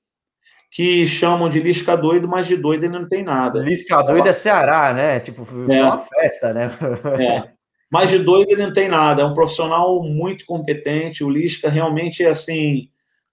[0.72, 3.60] Que chamam de Lisca doido, mas de doido ele não tem nada.
[3.60, 5.20] Lisca doido é Ceará, né?
[5.20, 5.84] Tipo, foi é.
[5.84, 6.72] uma festa, né?
[7.20, 7.52] É.
[7.92, 9.22] Mas de doido ele não tem nada.
[9.22, 11.26] É um profissional muito competente.
[11.26, 12.88] O Lisca realmente é assim,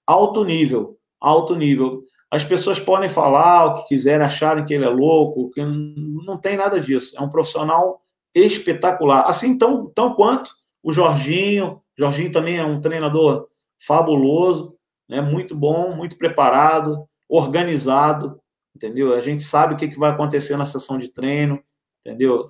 [0.05, 0.99] alto nível.
[1.20, 2.03] Alto nível.
[2.28, 6.57] As pessoas podem falar o que quiserem, acharem que ele é louco, que não tem
[6.57, 7.16] nada disso.
[7.16, 8.03] É um profissional
[8.34, 9.24] espetacular.
[9.26, 10.51] Assim tão, tão quanto
[10.82, 13.49] o Jorginho, Jorginho também é um treinador
[13.80, 14.76] fabuloso,
[15.09, 15.20] né?
[15.20, 18.41] muito bom, muito preparado, organizado,
[18.74, 19.14] entendeu?
[19.14, 21.62] A gente sabe o que, que vai acontecer na sessão de treino,
[22.01, 22.45] entendeu?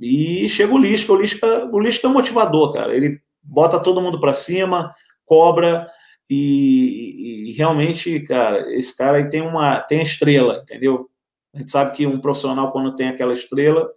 [0.00, 2.94] E chega o Lisca, o Lisca, o Lisca é um motivador, cara.
[2.94, 4.94] Ele bota todo mundo para cima,
[5.24, 5.90] cobra
[6.30, 11.08] e, e, realmente, cara, esse cara aí tem uma tem estrela, entendeu?
[11.54, 13.90] A gente sabe que um profissional quando tem aquela estrela,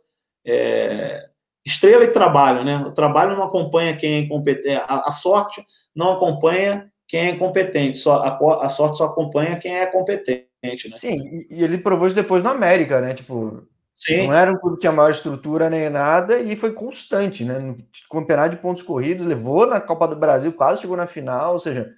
[0.45, 1.29] é,
[1.65, 2.77] estrela e trabalho, né?
[2.77, 7.97] O trabalho não acompanha quem é incompetente, a, a sorte não acompanha quem é incompetente,
[7.97, 10.47] só, a, a, sorte só acompanha quem é competente,
[10.89, 10.95] né?
[10.95, 13.13] Sim, e, ele provou isso depois no América, né?
[13.13, 14.27] Tipo, Sim.
[14.27, 17.59] não era um clube que tinha maior estrutura nem nada e foi constante, né?
[17.59, 17.75] No
[18.09, 21.91] campeonato de pontos corridos, levou na Copa do Brasil, quase chegou na final, ou seja,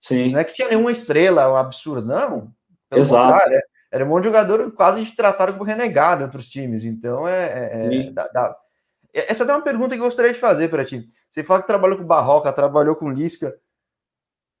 [0.00, 0.32] Sim.
[0.32, 2.50] não é que tinha nenhuma estrela um absurdo, não.
[2.90, 3.50] Exato.
[3.50, 3.60] É,
[3.92, 8.06] era um monte de jogador quase tratado como renegado em outros times, então é, é,
[8.06, 8.56] é dá, dá,
[9.12, 11.06] essa é uma pergunta que eu gostaria de fazer para ti.
[11.30, 13.54] Você fala que trabalhou com Barroca, trabalhou com Lisca.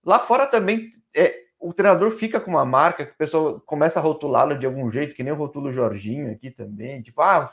[0.04, 4.02] Lá fora também é, o treinador fica com uma marca que o pessoal começa a
[4.02, 7.00] rotulá-lo de algum jeito, que nem o rotulo Jorginho aqui também.
[7.00, 7.48] Tipo, ah,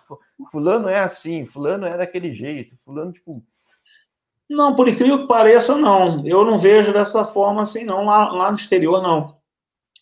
[0.52, 3.42] fulano é assim, fulano é daquele jeito, fulano, tipo.
[4.50, 6.28] Não, por incrível que pareça, não.
[6.28, 8.04] Eu não vejo dessa forma assim, não.
[8.04, 9.38] Lá, lá no exterior, não.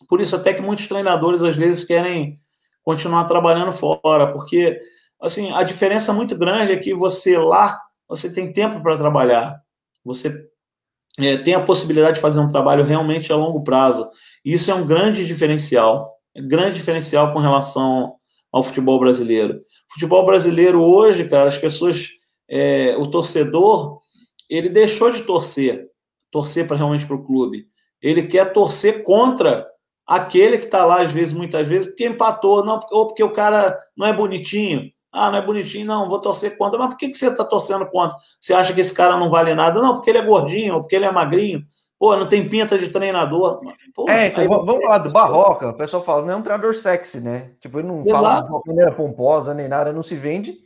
[0.08, 2.36] Por isso, até que muitos treinadores às vezes querem
[2.84, 4.82] continuar trabalhando fora, porque
[5.22, 9.62] assim, a diferença muito grande é que você lá, você tem tempo para trabalhar,
[10.04, 10.50] você
[11.22, 14.10] é, tem a possibilidade de fazer um trabalho realmente a longo prazo.
[14.44, 18.16] Isso é um grande diferencial, grande diferencial com relação
[18.52, 19.62] ao futebol brasileiro.
[19.92, 22.08] Futebol brasileiro hoje, cara, as pessoas,
[22.50, 24.00] é, o torcedor,
[24.50, 25.88] ele deixou de torcer,
[26.32, 27.68] torcer para realmente para o clube.
[28.02, 29.68] Ele quer torcer contra
[30.08, 33.78] aquele que está lá, às vezes, muitas vezes, porque empatou, não, ou porque o cara
[33.96, 36.78] não é bonitinho, ah, não é bonitinho, não, vou torcer contra.
[36.78, 38.18] Mas por que, que você está torcendo contra?
[38.40, 39.82] Você acha que esse cara não vale nada?
[39.82, 41.64] Não, porque ele é gordinho, porque ele é magrinho.
[41.98, 43.60] Pô, não tem pinta de treinador.
[43.94, 45.70] Pô, é, então, aí, vamos falar do Barroca.
[45.70, 47.52] O pessoal fala, não é um treinador sexy, né?
[47.60, 48.24] Tipo, ele não Exato.
[48.24, 50.58] fala de uma maneira pomposa nem nada, não se vende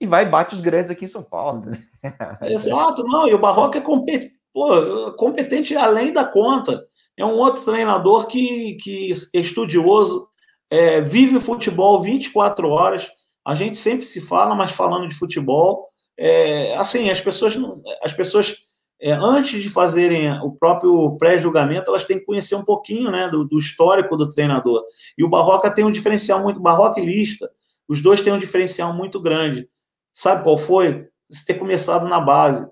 [0.00, 1.62] e vai e bate os grandes aqui em São Paulo.
[1.66, 1.78] Né?
[2.50, 6.86] Exato, não, e o Barroca é competente, pô, competente além da conta.
[7.16, 10.26] É um outro treinador que, que é estudioso,
[10.70, 13.10] é, vive futebol 24 horas
[13.46, 15.88] a gente sempre se fala, mas falando de futebol,
[16.18, 17.56] é, assim, as pessoas,
[18.02, 18.56] as pessoas
[19.00, 23.44] é, antes de fazerem o próprio pré-julgamento, elas têm que conhecer um pouquinho né, do,
[23.44, 24.84] do, histórico do treinador.
[25.16, 26.60] E o Barroca tem um diferencial muito.
[26.60, 27.50] Barroca e Lisca,
[27.88, 29.66] os dois têm um diferencial muito grande.
[30.12, 31.08] Sabe qual foi?
[31.30, 32.68] Você ter começado na base,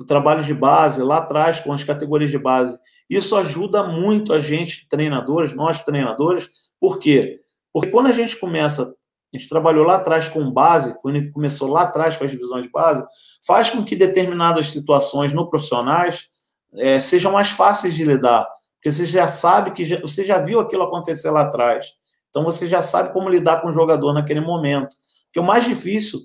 [0.00, 2.76] o trabalho de base, lá atrás, com as categorias de base.
[3.08, 6.50] Isso ajuda muito a gente, treinadores, nós treinadores,
[6.80, 7.40] por quê?
[7.72, 8.92] Porque quando a gente começa
[9.32, 12.70] a gente trabalhou lá atrás com base, quando começou lá atrás com as divisões de
[12.70, 13.04] base,
[13.46, 16.28] faz com que determinadas situações no profissionais
[16.74, 20.58] é, sejam mais fáceis de lidar, porque você já sabe que já, você já viu
[20.58, 21.94] aquilo acontecer lá atrás.
[22.28, 24.96] Então você já sabe como lidar com o jogador naquele momento.
[25.26, 26.20] Porque o mais difícil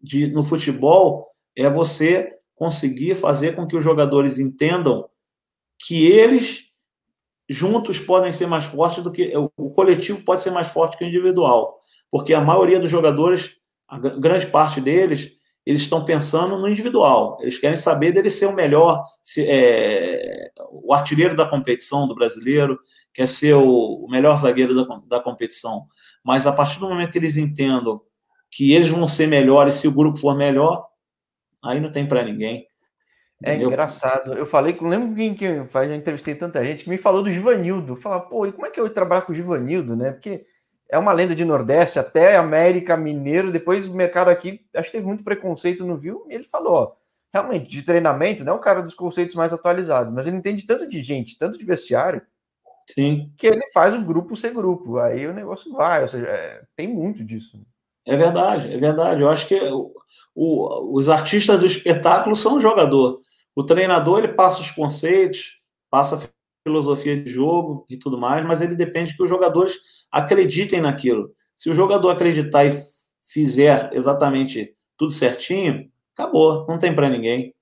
[0.00, 5.08] de, no futebol é você conseguir fazer com que os jogadores entendam
[5.78, 6.66] que eles
[7.48, 11.08] juntos podem ser mais fortes do que o coletivo pode ser mais forte que o
[11.08, 11.80] individual
[12.10, 13.56] porque a maioria dos jogadores,
[13.88, 15.36] a grande parte deles,
[15.66, 17.38] eles estão pensando no individual.
[17.40, 22.78] Eles querem saber dele ser o melhor, se, é, o artilheiro da competição do brasileiro,
[23.12, 25.86] quer ser o, o melhor zagueiro da, da competição.
[26.24, 28.00] Mas a partir do momento que eles entendam
[28.50, 30.86] que eles vão ser melhores se o grupo for melhor,
[31.64, 32.66] aí não tem para ninguém.
[33.42, 33.68] É entendeu?
[33.68, 34.32] engraçado.
[34.32, 37.96] Eu falei, lembro quem que faz, já entrevistei tanta gente que me falou do Givanildo.
[37.96, 40.12] Fala, pô, e como é que eu trabalho com o Givanildo, né?
[40.12, 40.46] Porque
[40.88, 45.06] é uma lenda de Nordeste, até América Mineiro, depois o mercado aqui, acho que teve
[45.06, 46.92] muito preconceito no Viu, e ele falou, ó,
[47.32, 50.88] realmente, de treinamento, não é o cara dos conceitos mais atualizados, mas ele entende tanto
[50.88, 52.22] de gente, tanto de vestiário,
[52.88, 53.32] Sim.
[53.36, 56.86] que ele faz o grupo ser grupo, aí o negócio vai, ou seja, é, tem
[56.88, 57.60] muito disso.
[58.06, 59.92] É verdade, é verdade, eu acho que o,
[60.34, 63.20] o, os artistas do espetáculo são o jogador,
[63.56, 65.60] o treinador, ele passa os conceitos,
[65.90, 66.30] passa
[66.66, 69.78] filosofia de jogo e tudo mais, mas ele depende que os jogadores
[70.10, 71.32] acreditem naquilo.
[71.56, 72.72] Se o jogador acreditar e
[73.22, 77.54] fizer exatamente tudo certinho, acabou, não tem para ninguém.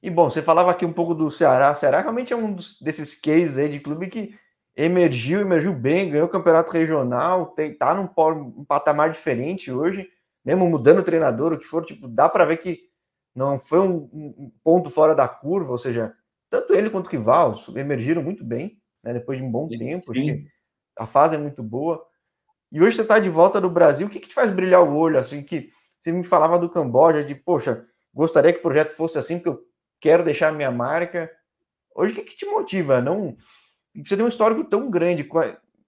[0.00, 1.74] E bom, você falava aqui um pouco do Ceará.
[1.74, 4.32] Ceará realmente é um desses cases aí de clube que
[4.76, 8.08] emergiu, emergiu bem, ganhou o campeonato regional, tem, tá num,
[8.56, 10.08] um patamar diferente hoje,
[10.44, 12.88] mesmo mudando o treinador, o que for, tipo, dá para ver que
[13.34, 16.14] não foi um, um, ponto fora da curva, ou seja,
[16.50, 20.14] tanto ele quanto o Rival emergiram muito bem, né, depois de um bom sim, tempo.
[20.14, 20.46] Sim.
[20.98, 22.04] a fase é muito boa.
[22.70, 24.94] E hoje você está de volta no Brasil, o que, que te faz brilhar o
[24.94, 25.18] olho?
[25.18, 29.36] Assim, que você me falava do Camboja, de poxa, gostaria que o projeto fosse assim,
[29.36, 29.60] porque eu
[30.00, 31.30] quero deixar a minha marca.
[31.94, 33.00] Hoje, o que, que te motiva?
[33.00, 33.36] Não,
[33.96, 35.26] você tem um histórico tão grande,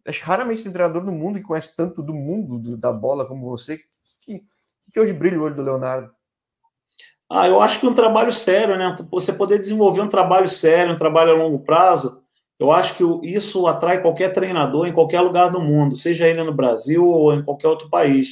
[0.07, 3.27] acho que raramente tem treinador no mundo que conhece tanto do mundo do, da bola
[3.27, 3.79] como você.
[3.79, 3.85] Que,
[4.21, 4.47] que,
[4.93, 6.13] que hoje brilha o olho do Leonardo?
[7.31, 8.93] Ah, eu acho que um trabalho sério, né?
[9.13, 12.21] Você poder desenvolver um trabalho sério, um trabalho a longo prazo,
[12.59, 16.53] eu acho que isso atrai qualquer treinador em qualquer lugar do mundo, seja ele no
[16.53, 18.29] Brasil ou em qualquer outro país.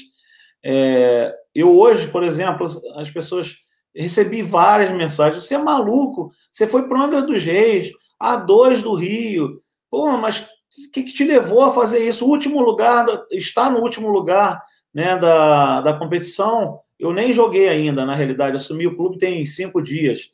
[0.64, 3.57] É, eu hoje, por exemplo, as pessoas
[3.94, 5.44] recebi várias mensagens.
[5.44, 6.30] Você é maluco?
[6.51, 9.62] Você foi para o Angra dos Reis, a dois do Rio.
[9.90, 12.26] Pô, mas o que, que, te levou a fazer isso?
[12.26, 18.05] O último lugar, está no último lugar né, da, da competição eu nem joguei ainda,
[18.05, 20.30] na realidade, assumi o clube tem cinco dias.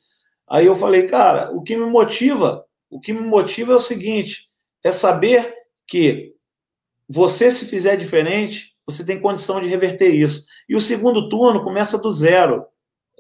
[0.49, 4.49] Aí eu falei, cara, o que me motiva, o que me motiva é o seguinte:
[4.83, 5.55] é saber
[5.87, 6.35] que
[7.09, 10.47] você, se fizer diferente, você tem condição de reverter isso.
[10.69, 12.67] E o segundo turno começa do zero.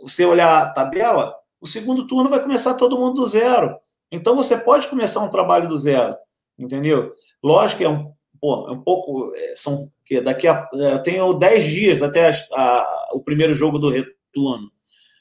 [0.02, 3.76] Você olhar a tabela, o segundo turno vai começar todo mundo do zero.
[4.10, 6.16] Então você pode começar um trabalho do zero,
[6.58, 7.14] entendeu?
[7.42, 8.12] Lógico que é um,
[8.44, 9.32] pô, é um pouco.
[9.34, 10.68] É, são que daqui a.
[10.74, 14.70] É, eu tenho 10 dias até a, a, o primeiro jogo do retorno.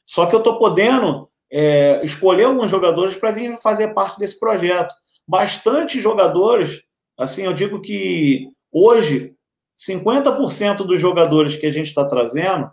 [0.06, 4.94] Só que eu estou podendo é, escolher alguns jogadores para vir fazer parte desse projeto.
[5.26, 6.84] Bastante jogadores,
[7.18, 9.34] assim, eu digo que hoje
[9.80, 12.70] 50% dos jogadores que a gente está trazendo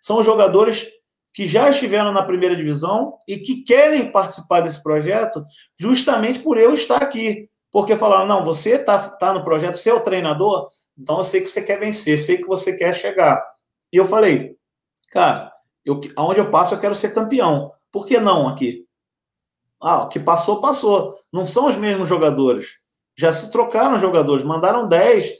[0.00, 0.86] são jogadores
[1.34, 5.44] que já estiveram na primeira divisão e que querem participar desse projeto
[5.76, 7.48] justamente por eu estar aqui.
[7.78, 10.68] Porque falaram, não, você está tá no projeto, você é o treinador,
[10.98, 13.40] então eu sei que você quer vencer, sei que você quer chegar.
[13.92, 14.56] E eu falei,
[15.12, 15.52] cara,
[15.84, 17.70] eu, aonde eu passo eu quero ser campeão.
[17.92, 18.84] Por que não aqui?
[19.80, 21.20] Ah, o que passou, passou.
[21.32, 22.78] Não são os mesmos jogadores.
[23.16, 25.34] Já se trocaram jogadores, mandaram 10,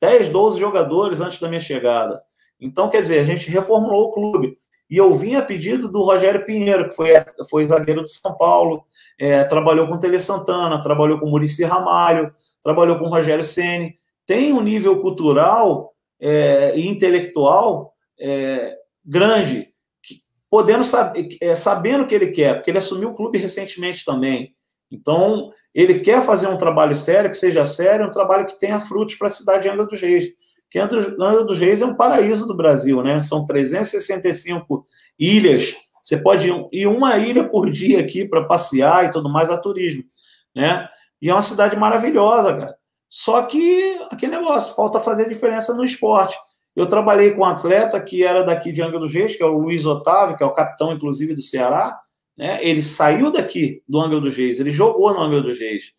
[0.00, 2.22] 10, 12 jogadores antes da minha chegada.
[2.60, 4.56] Então, quer dizer, a gente reformulou o clube.
[4.88, 7.10] E eu vim a pedido do Rogério Pinheiro, que foi,
[7.50, 8.84] foi zagueiro de São Paulo,
[9.20, 13.92] é, trabalhou com Tele Santana, trabalhou com Murici Ramalho, trabalhou com Rogério Ceni.
[14.26, 19.68] Tem um nível cultural é, e intelectual é, grande,
[20.02, 20.16] que,
[20.48, 24.54] podendo saber, é, sabendo o que ele quer, porque ele assumiu o clube recentemente também.
[24.90, 29.16] Então, ele quer fazer um trabalho sério, que seja sério, um trabalho que tenha frutos
[29.16, 30.32] para a cidade de Angra dos Reis
[30.70, 33.20] que Angra dos Reis é um paraíso do Brasil, né?
[33.20, 34.86] São 365
[35.18, 39.56] ilhas Você pode ir uma ilha por dia aqui para passear e tudo mais a
[39.56, 40.04] turismo,
[40.54, 40.88] né?
[41.20, 42.76] E é uma cidade maravilhosa, cara.
[43.08, 46.38] Só que aquele negócio, falta fazer diferença no esporte.
[46.74, 49.58] Eu trabalhei com um atleta que era daqui de Angra dos Reis, que é o
[49.58, 52.00] Luiz Otávio, que é o capitão, inclusive, do Ceará.
[52.36, 52.58] Né?
[52.62, 55.92] Ele saiu daqui do Angra dos Reis, ele jogou no Angra dos Reis.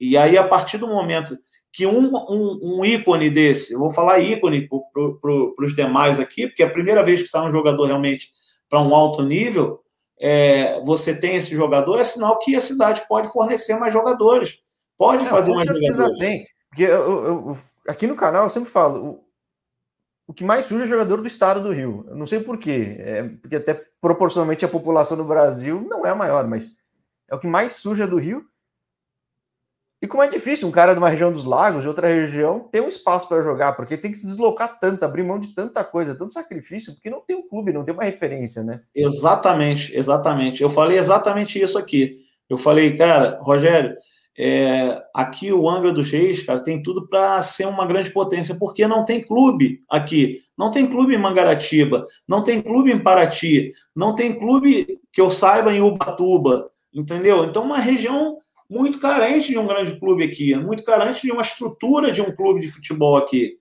[0.00, 1.38] E aí, a partir do momento
[1.72, 4.78] que um, um, um ícone desse, eu vou falar ícone para
[5.20, 8.30] pro, os demais aqui, porque é a primeira vez que sai um jogador realmente
[8.70, 9.82] para um alto nível,
[10.18, 14.60] é, você tem esse jogador, é sinal que a cidade pode fornecer mais jogadores.
[14.96, 16.18] Pode fazer mais jogadores.
[16.18, 16.46] Tem.
[16.68, 17.58] Porque eu, eu,
[17.88, 19.24] aqui no canal eu sempre falo, o,
[20.28, 22.04] o que mais surge é jogador do estado do Rio.
[22.08, 26.14] Eu não sei porquê, é, porque até proporcionalmente a população do Brasil não é a
[26.14, 26.76] maior, mas
[27.28, 28.44] é o que mais surge é do Rio.
[30.02, 32.80] E como é difícil um cara de uma região dos lagos, de outra região, ter
[32.80, 36.14] um espaço para jogar, porque tem que se deslocar tanto, abrir mão de tanta coisa,
[36.14, 38.80] tanto sacrifício, porque não tem um clube, não tem uma referência, né?
[38.94, 40.62] Exatamente, exatamente.
[40.62, 42.18] Eu falei exatamente isso aqui.
[42.48, 43.94] Eu falei, cara, Rogério,
[44.38, 48.86] é, aqui o Angra dos Reis, cara, tem tudo para ser uma grande potência, porque
[48.86, 50.40] não tem clube aqui.
[50.56, 55.28] Não tem clube em Mangaratiba, não tem clube em Paraty, não tem clube que eu
[55.28, 57.44] saiba em Ubatuba, entendeu?
[57.44, 58.38] Então, uma região
[58.70, 62.60] muito carente de um grande clube aqui, muito carente de uma estrutura de um clube
[62.60, 63.58] de futebol aqui.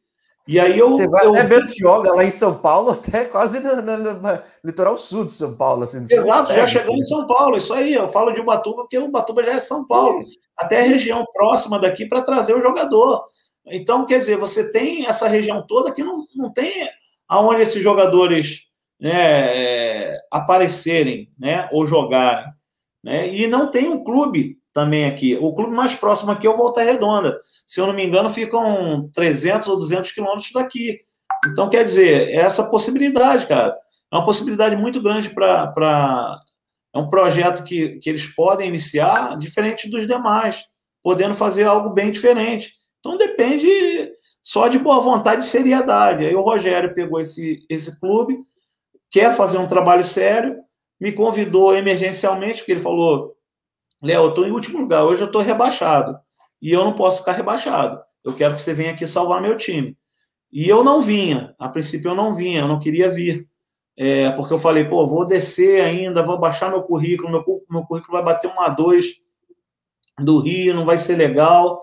[0.47, 0.91] E aí eu.
[0.91, 1.31] Você vai eu...
[1.31, 5.33] até Bertioga, lá em São Paulo, até quase no, no, no, no litoral sul de
[5.33, 5.83] São Paulo.
[5.83, 7.93] Assim, Exato, já chegando em São Paulo, isso aí.
[7.93, 10.31] Eu falo de Ubatuba, porque Ubatuba já é São Paulo, Sim.
[10.55, 13.25] até a região próxima daqui para trazer o jogador.
[13.65, 16.89] Então, quer dizer, você tem essa região toda que não, não tem
[17.27, 22.45] aonde esses jogadores né, é, aparecerem né, ou jogarem.
[23.03, 23.33] Né?
[23.33, 25.37] E não tem um clube também aqui.
[25.41, 27.37] O clube mais próximo aqui é o Volta Redonda.
[27.67, 31.01] Se eu não me engano, ficam 300 ou 200 quilômetros daqui.
[31.51, 33.75] Então, quer dizer, é essa possibilidade, cara.
[34.11, 36.39] É uma possibilidade muito grande para.
[36.95, 40.63] É um projeto que, que eles podem iniciar diferente dos demais,
[41.03, 42.73] podendo fazer algo bem diferente.
[42.99, 44.11] Então, depende
[44.41, 46.25] só de boa vontade e seriedade.
[46.25, 48.39] Aí o Rogério pegou esse, esse clube,
[49.11, 50.57] quer fazer um trabalho sério,
[50.99, 53.35] me convidou emergencialmente, porque ele falou:
[54.01, 56.17] Léo, eu estou em último lugar, hoje eu estou rebaixado.
[56.61, 58.01] E eu não posso ficar rebaixado.
[58.23, 59.97] Eu quero que você venha aqui salvar meu time.
[60.51, 63.47] E eu não vinha, a princípio eu não vinha, eu não queria vir.
[63.97, 68.13] É, porque eu falei, pô, vou descer ainda, vou baixar meu currículo, meu, meu currículo
[68.13, 69.03] vai bater um A2
[70.19, 71.79] do Rio, não vai ser legal.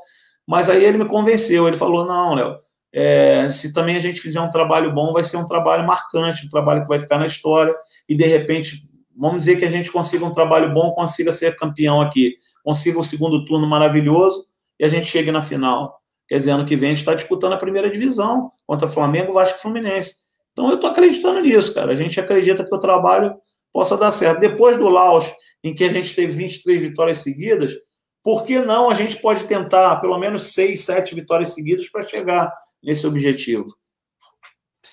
[0.46, 2.58] Mas aí ele me convenceu, ele falou, não, Léo,
[2.92, 6.48] é, se também a gente fizer um trabalho bom, vai ser um trabalho marcante, um
[6.48, 7.74] trabalho que vai ficar na história,
[8.08, 12.00] e de repente vamos dizer que a gente consiga um trabalho bom, consiga ser campeão
[12.00, 14.46] aqui, consiga o segundo turno maravilhoso
[14.78, 16.00] e a gente chegue na final.
[16.28, 19.58] Quer dizer, ano que vem a gente está disputando a primeira divisão contra Flamengo, Vasco
[19.58, 20.26] e Fluminense.
[20.52, 21.92] Então eu estou acreditando nisso, cara.
[21.92, 23.34] A gente acredita que o trabalho
[23.72, 24.40] possa dar certo.
[24.40, 25.30] Depois do Laos,
[25.62, 27.74] em que a gente teve 23 vitórias seguidas,
[28.22, 32.52] por que não a gente pode tentar pelo menos 6, 7 vitórias seguidas para chegar
[32.82, 33.66] nesse objetivo?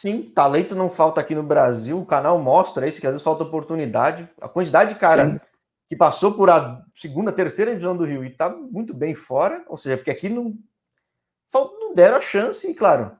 [0.03, 1.97] Sim, talento não falta aqui no Brasil.
[1.97, 4.27] O canal mostra isso, que às vezes falta oportunidade.
[4.41, 5.39] A quantidade de cara Sim.
[5.89, 9.77] que passou por a segunda, terceira divisão do Rio e está muito bem fora, ou
[9.77, 10.55] seja, porque aqui não,
[11.53, 13.13] não deram a chance, e claro,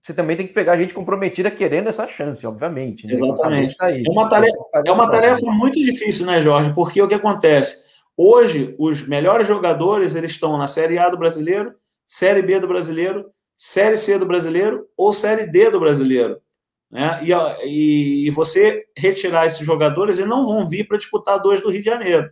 [0.00, 3.04] você também tem que pegar a gente comprometida querendo essa chance, obviamente.
[3.04, 3.14] Né?
[3.14, 3.76] Exatamente.
[3.82, 6.72] É uma tarefa, é uma tarefa muito difícil, né, Jorge?
[6.74, 7.84] Porque o que acontece?
[8.16, 11.74] Hoje, os melhores jogadores eles estão na Série A do brasileiro,
[12.06, 16.40] Série B do brasileiro Série C do brasileiro ou Série D do brasileiro.
[16.88, 17.20] Né?
[17.24, 17.32] E,
[17.66, 21.80] e, e você retirar esses jogadores, eles não vão vir para disputar dois do Rio
[21.80, 22.30] de Janeiro.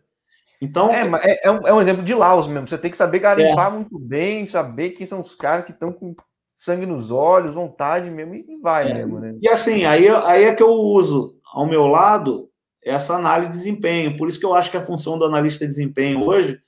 [0.62, 2.68] Então, é, é, é, um, é um exemplo de Laos mesmo.
[2.68, 3.74] Você tem que saber garimpar é.
[3.74, 6.14] muito bem, saber quem são os caras que estão com
[6.55, 8.95] sangue nos olhos, vontade mesmo, e vai é.
[8.95, 9.37] mesmo, né?
[9.43, 12.49] E assim, aí, aí é que eu uso ao meu lado
[12.83, 14.16] essa análise de desempenho.
[14.16, 16.59] Por isso que eu acho que a função do analista de desempenho hoje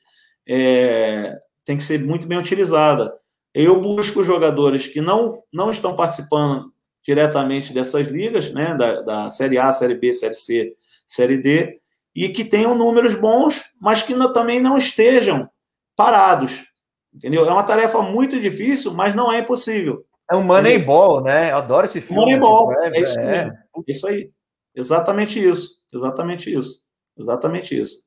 [0.46, 3.14] é, tem que ser muito bem utilizada.
[3.60, 6.72] Eu busco jogadores que não, não estão participando
[7.04, 11.80] diretamente dessas ligas, né, da, da Série A, Série B, Série C, Série D,
[12.14, 15.50] e que tenham números bons, mas que não, também não estejam
[15.96, 16.66] parados.
[17.12, 17.44] Entendeu?
[17.46, 20.06] É uma tarefa muito difícil, mas não é impossível.
[20.30, 21.50] É um Moneyball, né?
[21.50, 22.20] Eu adoro esse filme.
[22.20, 23.48] Moneyball, tipo, é, é, isso, é.
[23.48, 24.30] é isso aí.
[24.72, 25.82] Exatamente isso.
[25.92, 26.86] Exatamente isso.
[27.18, 28.04] Exatamente isso.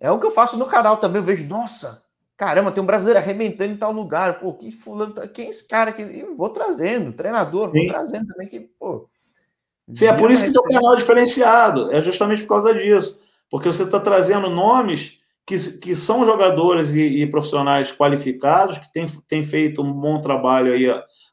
[0.00, 1.20] É o que eu faço no canal também.
[1.20, 2.04] Eu vejo, nossa,
[2.36, 4.38] Caramba, tem um brasileiro arrebentando em tal lugar.
[4.38, 7.86] Pô, que fulano, tá, quem é esse cara que eu vou trazendo, treinador, vou Sim.
[7.86, 9.08] trazendo também que, pô.
[9.94, 13.22] Sim, é por isso que teu canal é diferenciado, é justamente por causa disso.
[13.48, 19.06] Porque você está trazendo nomes que, que são jogadores e, e, profissionais qualificados, que têm,
[19.28, 20.86] têm feito um bom trabalho aí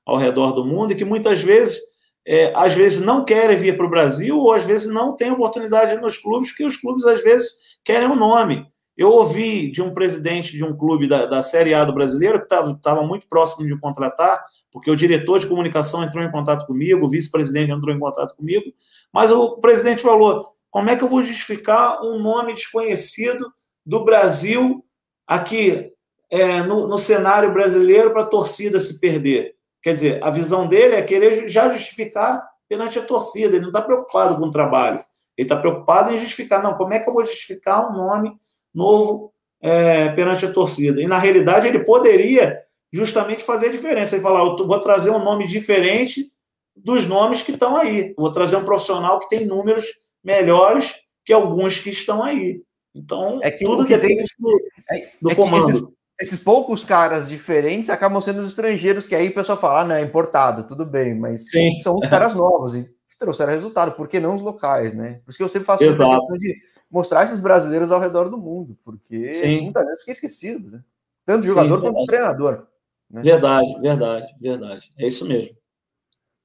[0.06, 1.80] ao redor do mundo e que muitas vezes
[2.26, 6.00] é, às vezes não querem vir para o Brasil ou às vezes não têm oportunidade
[6.00, 8.72] nos clubes, porque os clubes às vezes querem o um nome.
[8.96, 12.46] Eu ouvi de um presidente de um clube da, da Série A do brasileiro que
[12.46, 17.10] estava muito próximo de contratar, porque o diretor de comunicação entrou em contato comigo, o
[17.10, 18.72] vice-presidente entrou em contato comigo,
[19.12, 23.52] mas o presidente falou: como é que eu vou justificar um nome desconhecido
[23.86, 24.86] do Brasil
[25.28, 25.92] aqui
[26.30, 29.56] é, no, no cenário brasileiro para a torcida se perder?
[29.82, 33.82] Quer dizer, a visão dele é querer já justificar perante a torcida, ele não está
[33.82, 35.00] preocupado com o trabalho,
[35.38, 38.32] ele está preocupado em justificar, não, como é que eu vou justificar um nome
[38.74, 41.02] novo é, perante a torcida?
[41.02, 42.62] E na realidade ele poderia
[42.92, 46.32] justamente fazer a diferença, ele falar, eu vou trazer um nome diferente
[46.76, 49.86] dos nomes que estão aí, vou trazer um profissional que tem números
[50.24, 50.96] melhores
[51.26, 52.62] que alguns que estão aí.
[52.96, 54.26] Então, é que tudo depende tem...
[54.40, 54.62] do,
[54.92, 59.34] é, do é comando esses poucos caras diferentes acabam sendo os estrangeiros, que aí o
[59.34, 61.80] pessoal fala, ah, não, é importado, tudo bem, mas Sim.
[61.80, 65.22] são os caras novos e trouxeram resultado, por que não os locais, né?
[65.24, 66.56] Por isso que eu sempre faço a questão de
[66.90, 69.62] mostrar esses brasileiros ao redor do mundo, porque Sim.
[69.62, 70.84] muitas vezes fica esquecido, né?
[71.26, 72.68] Tanto jogador Sim, quanto treinador.
[73.10, 73.22] Né?
[73.22, 74.94] Verdade, verdade, verdade.
[74.98, 75.56] É isso mesmo.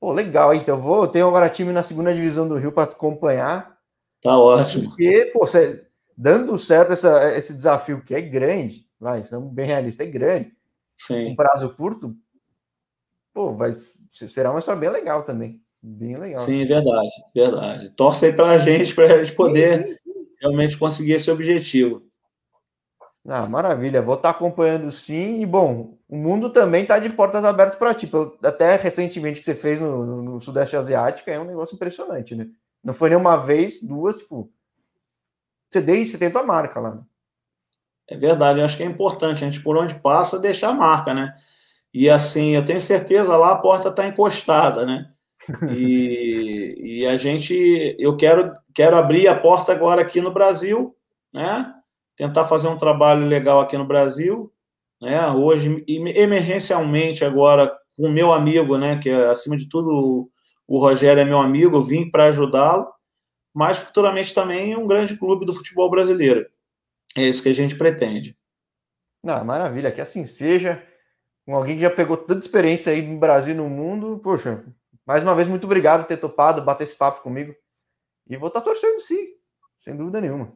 [0.00, 1.08] Pô, legal, então vou.
[1.08, 3.76] Tenho agora time na segunda divisão do Rio para acompanhar.
[4.22, 4.88] Tá ótimo.
[4.88, 10.06] Porque, pô, você, dando certo essa, esse desafio que é grande, vai, estamos bem realistas,
[10.06, 10.52] é grande.
[10.96, 11.32] Sim.
[11.32, 12.16] Um prazo curto,
[13.32, 13.72] pô, vai,
[14.10, 15.62] será uma história bem legal também.
[15.82, 16.40] Bem legal.
[16.40, 17.90] Sim, verdade, verdade.
[17.90, 20.26] Torce aí para a gente, para a gente poder sim, sim, sim.
[20.40, 22.08] realmente conseguir esse objetivo.
[23.26, 25.42] Ah, maravilha, vou estar tá acompanhando sim.
[25.42, 28.10] E bom, o mundo também está de portas abertas para ti.
[28.42, 32.48] Até recentemente que você fez no, no, Sudeste Asiático é um negócio impressionante, né?
[32.82, 34.50] Não foi nem uma vez, duas, tipo.
[35.68, 36.94] Você, deixa, você tentou a marca lá.
[36.94, 37.02] Né?
[38.08, 41.12] É verdade, eu acho que é importante a gente, por onde passa, deixar a marca,
[41.12, 41.34] né?
[41.92, 45.12] E assim, eu tenho certeza lá a porta está encostada, né?
[45.70, 50.94] E, e, a gente, eu quero, quero abrir a porta agora aqui no Brasil,
[51.32, 51.72] né?
[52.16, 54.52] Tentar fazer um trabalho legal aqui no Brasil,
[55.00, 55.28] né?
[55.28, 58.98] Hoje, emergencialmente agora, com o meu amigo, né?
[58.98, 60.30] Que acima de tudo
[60.66, 62.86] o Rogério é meu amigo, eu vim para ajudá-lo,
[63.54, 66.46] mas futuramente também um grande clube do futebol brasileiro.
[67.16, 68.36] É isso que a gente pretende.
[69.26, 70.84] Ah, maravilha, que assim seja.
[71.46, 74.62] Com alguém que já pegou tanta experiência aí no Brasil e no mundo, poxa,
[75.08, 77.54] mais uma vez, muito obrigado por ter topado, bater esse papo comigo.
[78.28, 79.28] E vou estar torcendo sim,
[79.78, 80.52] sem dúvida nenhuma.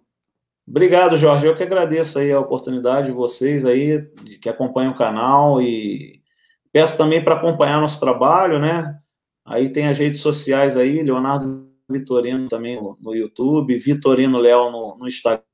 [0.68, 1.46] Obrigado, Jorge.
[1.46, 4.02] Eu que agradeço aí a oportunidade de vocês aí
[4.42, 6.20] que acompanham o canal e
[6.70, 8.94] peço também para acompanhar nosso trabalho, né?
[9.42, 15.08] Aí tem as redes sociais aí, Leonardo Vitorino também no, YouTube, Vitorino Léo no, no
[15.08, 15.46] Instagram.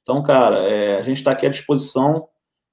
[0.00, 2.26] Então, cara, é, a gente está aqui à disposição,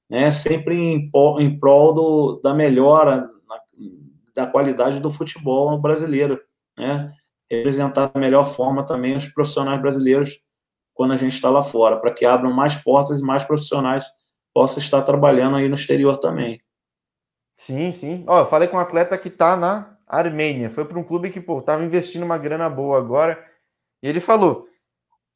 [0.10, 1.12] né, sempre em,
[1.42, 3.30] em prol do, da melhora
[4.40, 6.40] da qualidade do futebol brasileiro,
[6.78, 7.12] né?
[7.52, 10.40] Representar da melhor forma também os profissionais brasileiros
[10.94, 14.06] quando a gente está lá fora, para que abram mais portas e mais profissionais
[14.54, 16.62] possam estar trabalhando aí no exterior também.
[17.56, 18.24] Sim, sim.
[18.28, 21.40] Ó, eu falei com um atleta que está na Armênia, foi para um clube que,
[21.40, 23.42] pô, estava investindo uma grana boa agora,
[24.02, 24.68] e ele falou,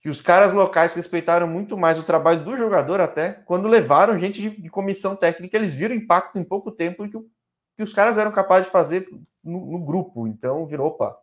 [0.02, 4.42] que os caras locais respeitaram muito mais o trabalho do jogador até quando levaram gente
[4.42, 7.18] de, de comissão técnica, eles viram impacto em pouco tempo que,
[7.76, 9.08] que os caras eram capazes de fazer
[9.44, 10.28] no, no, grupo.
[10.28, 11.18] Então virou, opa.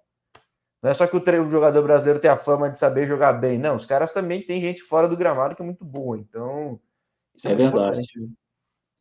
[0.83, 3.59] Não é só que o, o, jogador brasileiro tem a fama de saber jogar bem,
[3.59, 3.77] não.
[3.77, 6.19] Os caras também têm gente fora do gramado que é muito boa.
[6.19, 6.81] Então,
[7.45, 8.07] é, é verdade.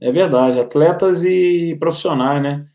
[0.02, 0.60] É verdade.
[0.60, 2.66] Atletas e profissionais, né?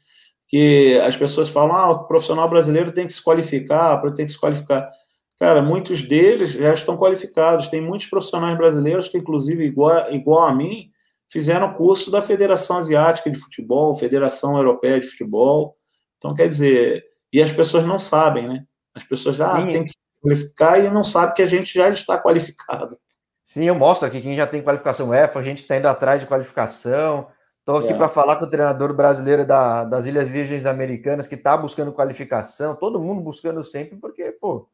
[0.49, 4.39] Que as pessoas falam, ah, o profissional brasileiro tem que se qualificar, tem que se
[4.39, 4.91] qualificar.
[5.39, 7.69] Cara, muitos deles já estão qualificados.
[7.69, 10.91] Tem muitos profissionais brasileiros que, inclusive, igual, igual a mim,
[11.35, 15.77] fizeram curso da Federação Asiática de Futebol, Federação Europeia de Futebol.
[16.17, 18.65] Então, quer dizer, e as pessoas não sabem, né?
[18.95, 22.17] As pessoas já ah, têm que qualificar e não sabem que a gente já está
[22.23, 22.97] qualificado.
[23.45, 26.27] Sim, eu mostro aqui quem já tem qualificação EFA, a gente está indo atrás de
[26.29, 27.27] qualificação.
[27.59, 27.97] Estou aqui é.
[27.97, 32.77] para falar com o treinador brasileiro da, das Ilhas Virgens Americanas que está buscando qualificação,
[32.77, 34.69] todo mundo buscando sempre, porque, pô,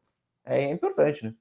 [0.45, 1.33] é importante, né?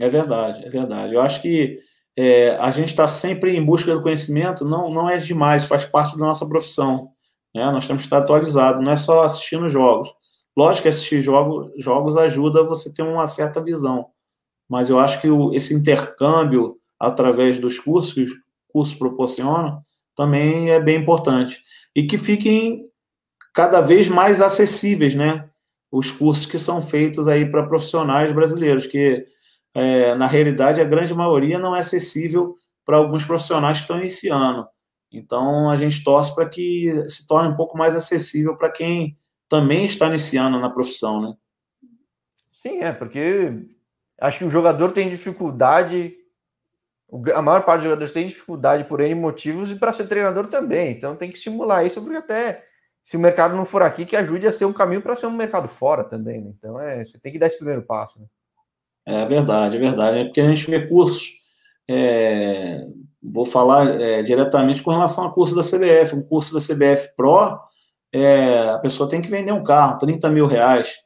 [0.00, 1.14] É verdade, é verdade.
[1.14, 1.78] Eu acho que
[2.16, 6.16] é, a gente está sempre em busca do conhecimento, não, não é demais, faz parte
[6.16, 7.10] da nossa profissão.
[7.54, 7.64] Né?
[7.70, 10.12] Nós temos que estar atualizados, não é só assistindo jogos.
[10.56, 14.06] Lógico que assistir jogo, jogos ajuda você ter uma certa visão,
[14.68, 18.32] mas eu acho que o, esse intercâmbio através dos cursos que os
[18.68, 19.82] cursos proporcionam
[20.14, 21.62] também é bem importante.
[21.94, 22.88] E que fiquem
[23.52, 25.48] cada vez mais acessíveis, né?
[25.90, 29.26] os cursos que são feitos aí para profissionais brasileiros, que
[29.76, 34.66] é, na realidade a grande maioria não é acessível para alguns profissionais que estão iniciando.
[35.12, 39.18] Então a gente torce para que se torne um pouco mais acessível para quem
[39.50, 41.34] também está iniciando na profissão, né?
[42.54, 43.52] Sim, é, porque
[44.18, 46.14] acho que o jogador tem dificuldade,
[47.34, 50.92] a maior parte dos jogadores tem dificuldade por N motivos e para ser treinador também.
[50.92, 52.64] Então tem que estimular isso, porque até
[53.02, 55.36] se o mercado não for aqui, que ajude a ser um caminho para ser um
[55.36, 56.40] mercado fora também.
[56.40, 56.52] Né?
[56.56, 58.18] Então é, você tem que dar esse primeiro passo.
[58.18, 58.26] Né?
[59.06, 60.18] É verdade, é verdade.
[60.18, 61.32] É porque a gente vê cursos.
[61.88, 62.84] É,
[63.22, 66.16] vou falar é, diretamente com relação ao curso da CBF.
[66.16, 67.58] Um curso da CBF Pro,
[68.12, 70.96] é, a pessoa tem que vender um carro, 30 mil reais.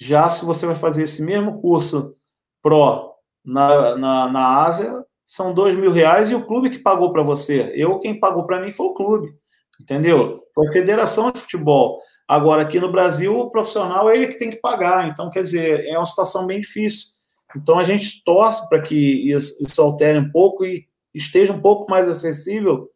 [0.00, 2.16] Já se você vai fazer esse mesmo curso
[2.62, 3.12] Pro
[3.44, 7.72] na, na, na Ásia, são dois mil reais e o clube que pagou para você.
[7.74, 9.34] Eu, quem pagou para mim foi o clube,
[9.80, 10.42] entendeu?
[10.54, 12.00] Foi a federação de futebol.
[12.28, 15.08] Agora, aqui no Brasil, o profissional é ele que tem que pagar.
[15.08, 17.11] Então, quer dizer, é uma situação bem difícil.
[17.56, 21.90] Então, a gente torce para que isso, isso altere um pouco e esteja um pouco
[21.90, 22.88] mais acessível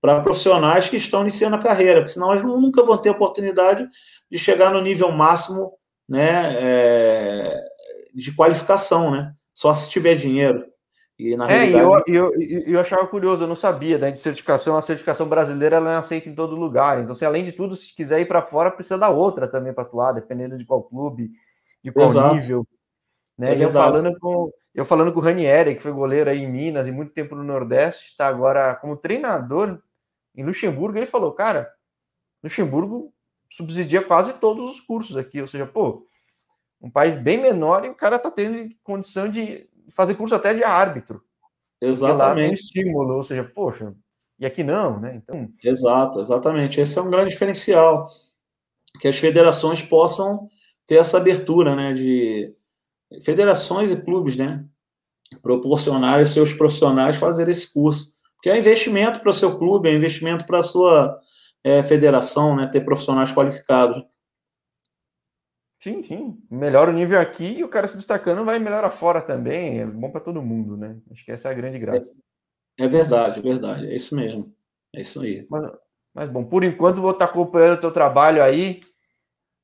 [0.00, 3.86] para profissionais que estão iniciando a carreira, porque senão eles nunca vão ter oportunidade
[4.30, 5.72] de chegar no nível máximo
[6.08, 7.64] né, é,
[8.14, 9.32] de qualificação, né?
[9.52, 10.64] Só se tiver dinheiro.
[11.18, 12.04] E na é, realidade...
[12.06, 15.76] e eu, eu, eu, achava curioso, eu não sabia, né, de certificação, a certificação brasileira
[15.76, 17.00] ela não é aceita em todo lugar.
[17.00, 19.82] Então, se além de tudo, se quiser ir para fora, precisa da outra também para
[19.82, 21.32] atuar, dependendo de qual clube,
[21.82, 22.36] de qual Exato.
[22.36, 22.66] nível.
[23.38, 23.54] Né?
[23.54, 26.86] É eu falando com eu falando com o Ranieri, que foi goleiro aí em Minas
[26.86, 29.80] e muito tempo no Nordeste, está agora como treinador
[30.36, 31.68] em Luxemburgo, ele falou, cara,
[32.44, 33.12] Luxemburgo
[33.50, 36.06] subsidia quase todos os cursos aqui, ou seja, pô,
[36.80, 40.62] um país bem menor e o cara tá tendo condição de fazer curso até de
[40.62, 41.24] árbitro.
[41.80, 42.48] Exatamente.
[42.48, 43.94] Lá estímulo, ou seja, poxa,
[44.38, 45.16] e aqui não, né?
[45.16, 45.52] Então...
[45.62, 46.80] Exato, exatamente.
[46.80, 48.08] Esse é um grande diferencial.
[49.00, 50.48] Que as federações possam
[50.86, 51.92] ter essa abertura, né?
[51.92, 52.54] De
[53.22, 54.64] federações e clubes, né?
[55.42, 58.14] Proporcionar aos seus profissionais fazer esse curso.
[58.36, 61.18] Porque é investimento para o seu clube, é investimento para a sua
[61.64, 62.66] é, federação, né?
[62.66, 64.04] Ter profissionais qualificados.
[65.80, 66.38] Sim, sim.
[66.50, 69.80] Melhora o nível aqui e o cara se destacando vai melhorar fora também.
[69.80, 70.96] É bom para todo mundo, né?
[71.10, 72.12] Acho que essa é a grande graça.
[72.78, 73.86] É, é verdade, é verdade.
[73.86, 74.52] É isso mesmo.
[74.94, 75.46] É isso aí.
[75.48, 75.70] Mas,
[76.14, 78.80] mas bom, por enquanto vou estar acompanhando o teu trabalho aí.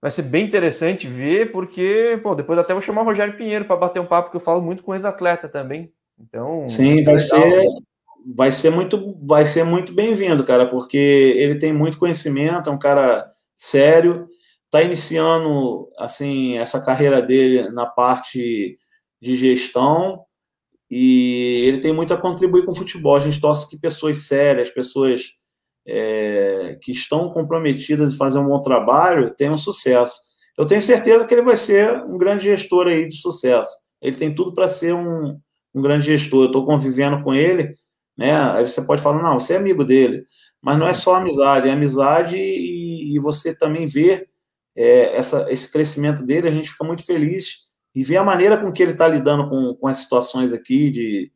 [0.05, 3.75] Vai ser bem interessante ver, porque, pô, depois até vou chamar o Rogério Pinheiro para
[3.75, 5.91] bater um papo, que eu falo muito com ex-atleta também.
[6.21, 6.69] Então.
[6.69, 7.67] Sim, vai ser,
[8.37, 12.79] vai ser muito, vai ser muito bem-vindo, cara, porque ele tem muito conhecimento, é um
[12.79, 14.29] cara sério
[14.75, 18.77] está iniciando assim essa carreira dele na parte
[19.23, 20.25] de gestão
[20.91, 23.17] e ele tem muito a contribuir com o futebol.
[23.17, 25.35] A gente torce que pessoas sérias, pessoas
[25.87, 30.15] é, que estão comprometidas em fazer um bom trabalho tenham sucesso.
[30.57, 33.73] Eu tenho certeza que ele vai ser um grande gestor aí de sucesso.
[34.01, 35.39] Ele tem tudo para ser um,
[35.75, 36.45] um grande gestor.
[36.45, 37.75] Eu estou convivendo com ele,
[38.17, 38.35] né?
[38.53, 40.27] Aí você pode falar, não, você é amigo dele.
[40.63, 44.27] Mas não é só amizade, é amizade e, e você também vê
[44.77, 47.65] é, essa, esse crescimento dele, a gente fica muito feliz
[47.95, 51.31] e ver a maneira com que ele está lidando com, com as situações aqui de,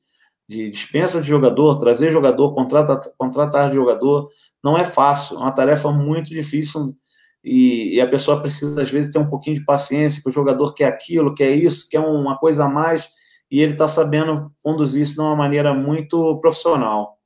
[0.49, 4.30] de dispensa de jogador, trazer jogador, contratar, contratar jogador,
[4.64, 6.96] não é fácil, é uma tarefa muito difícil
[7.44, 10.74] e, e, a pessoa precisa, às vezes, ter um pouquinho de paciência, que o jogador
[10.74, 13.09] quer aquilo, quer isso, quer uma coisa a mais,
[13.51, 17.18] e ele está sabendo conduzir isso de uma maneira muito profissional.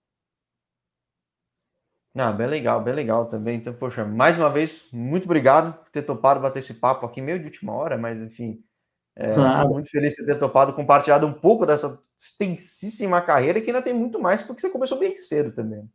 [2.14, 3.56] Ah, bem legal, bem legal também.
[3.56, 7.38] Então, poxa, mais uma vez, muito obrigado por ter topado bater esse papo aqui, meio
[7.38, 8.62] de última hora, mas enfim,
[9.14, 9.68] é, claro.
[9.68, 14.18] muito feliz de ter topado, compartilhado um pouco dessa extensíssima carreira que ainda tem muito
[14.18, 15.88] mais, porque você começou bem cedo também.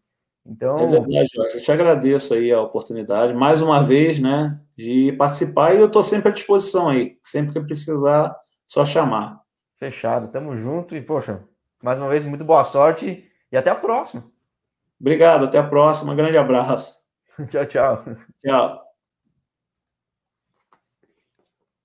[0.46, 0.78] Então...
[0.78, 1.58] É verdade, Jorge.
[1.58, 6.04] Eu te agradeço aí a oportunidade, mais uma vez, né, de participar e eu estou
[6.04, 7.18] sempre à disposição aí.
[7.24, 8.36] Sempre que precisar,
[8.68, 9.42] só chamar.
[9.78, 11.44] Fechado, tamo junto e, poxa,
[11.84, 14.24] mais uma vez, muito boa sorte e até a próxima.
[15.00, 16.16] Obrigado, até a próxima.
[16.16, 17.04] Grande abraço.
[17.50, 18.04] tchau, tchau.
[18.44, 18.87] Tchau.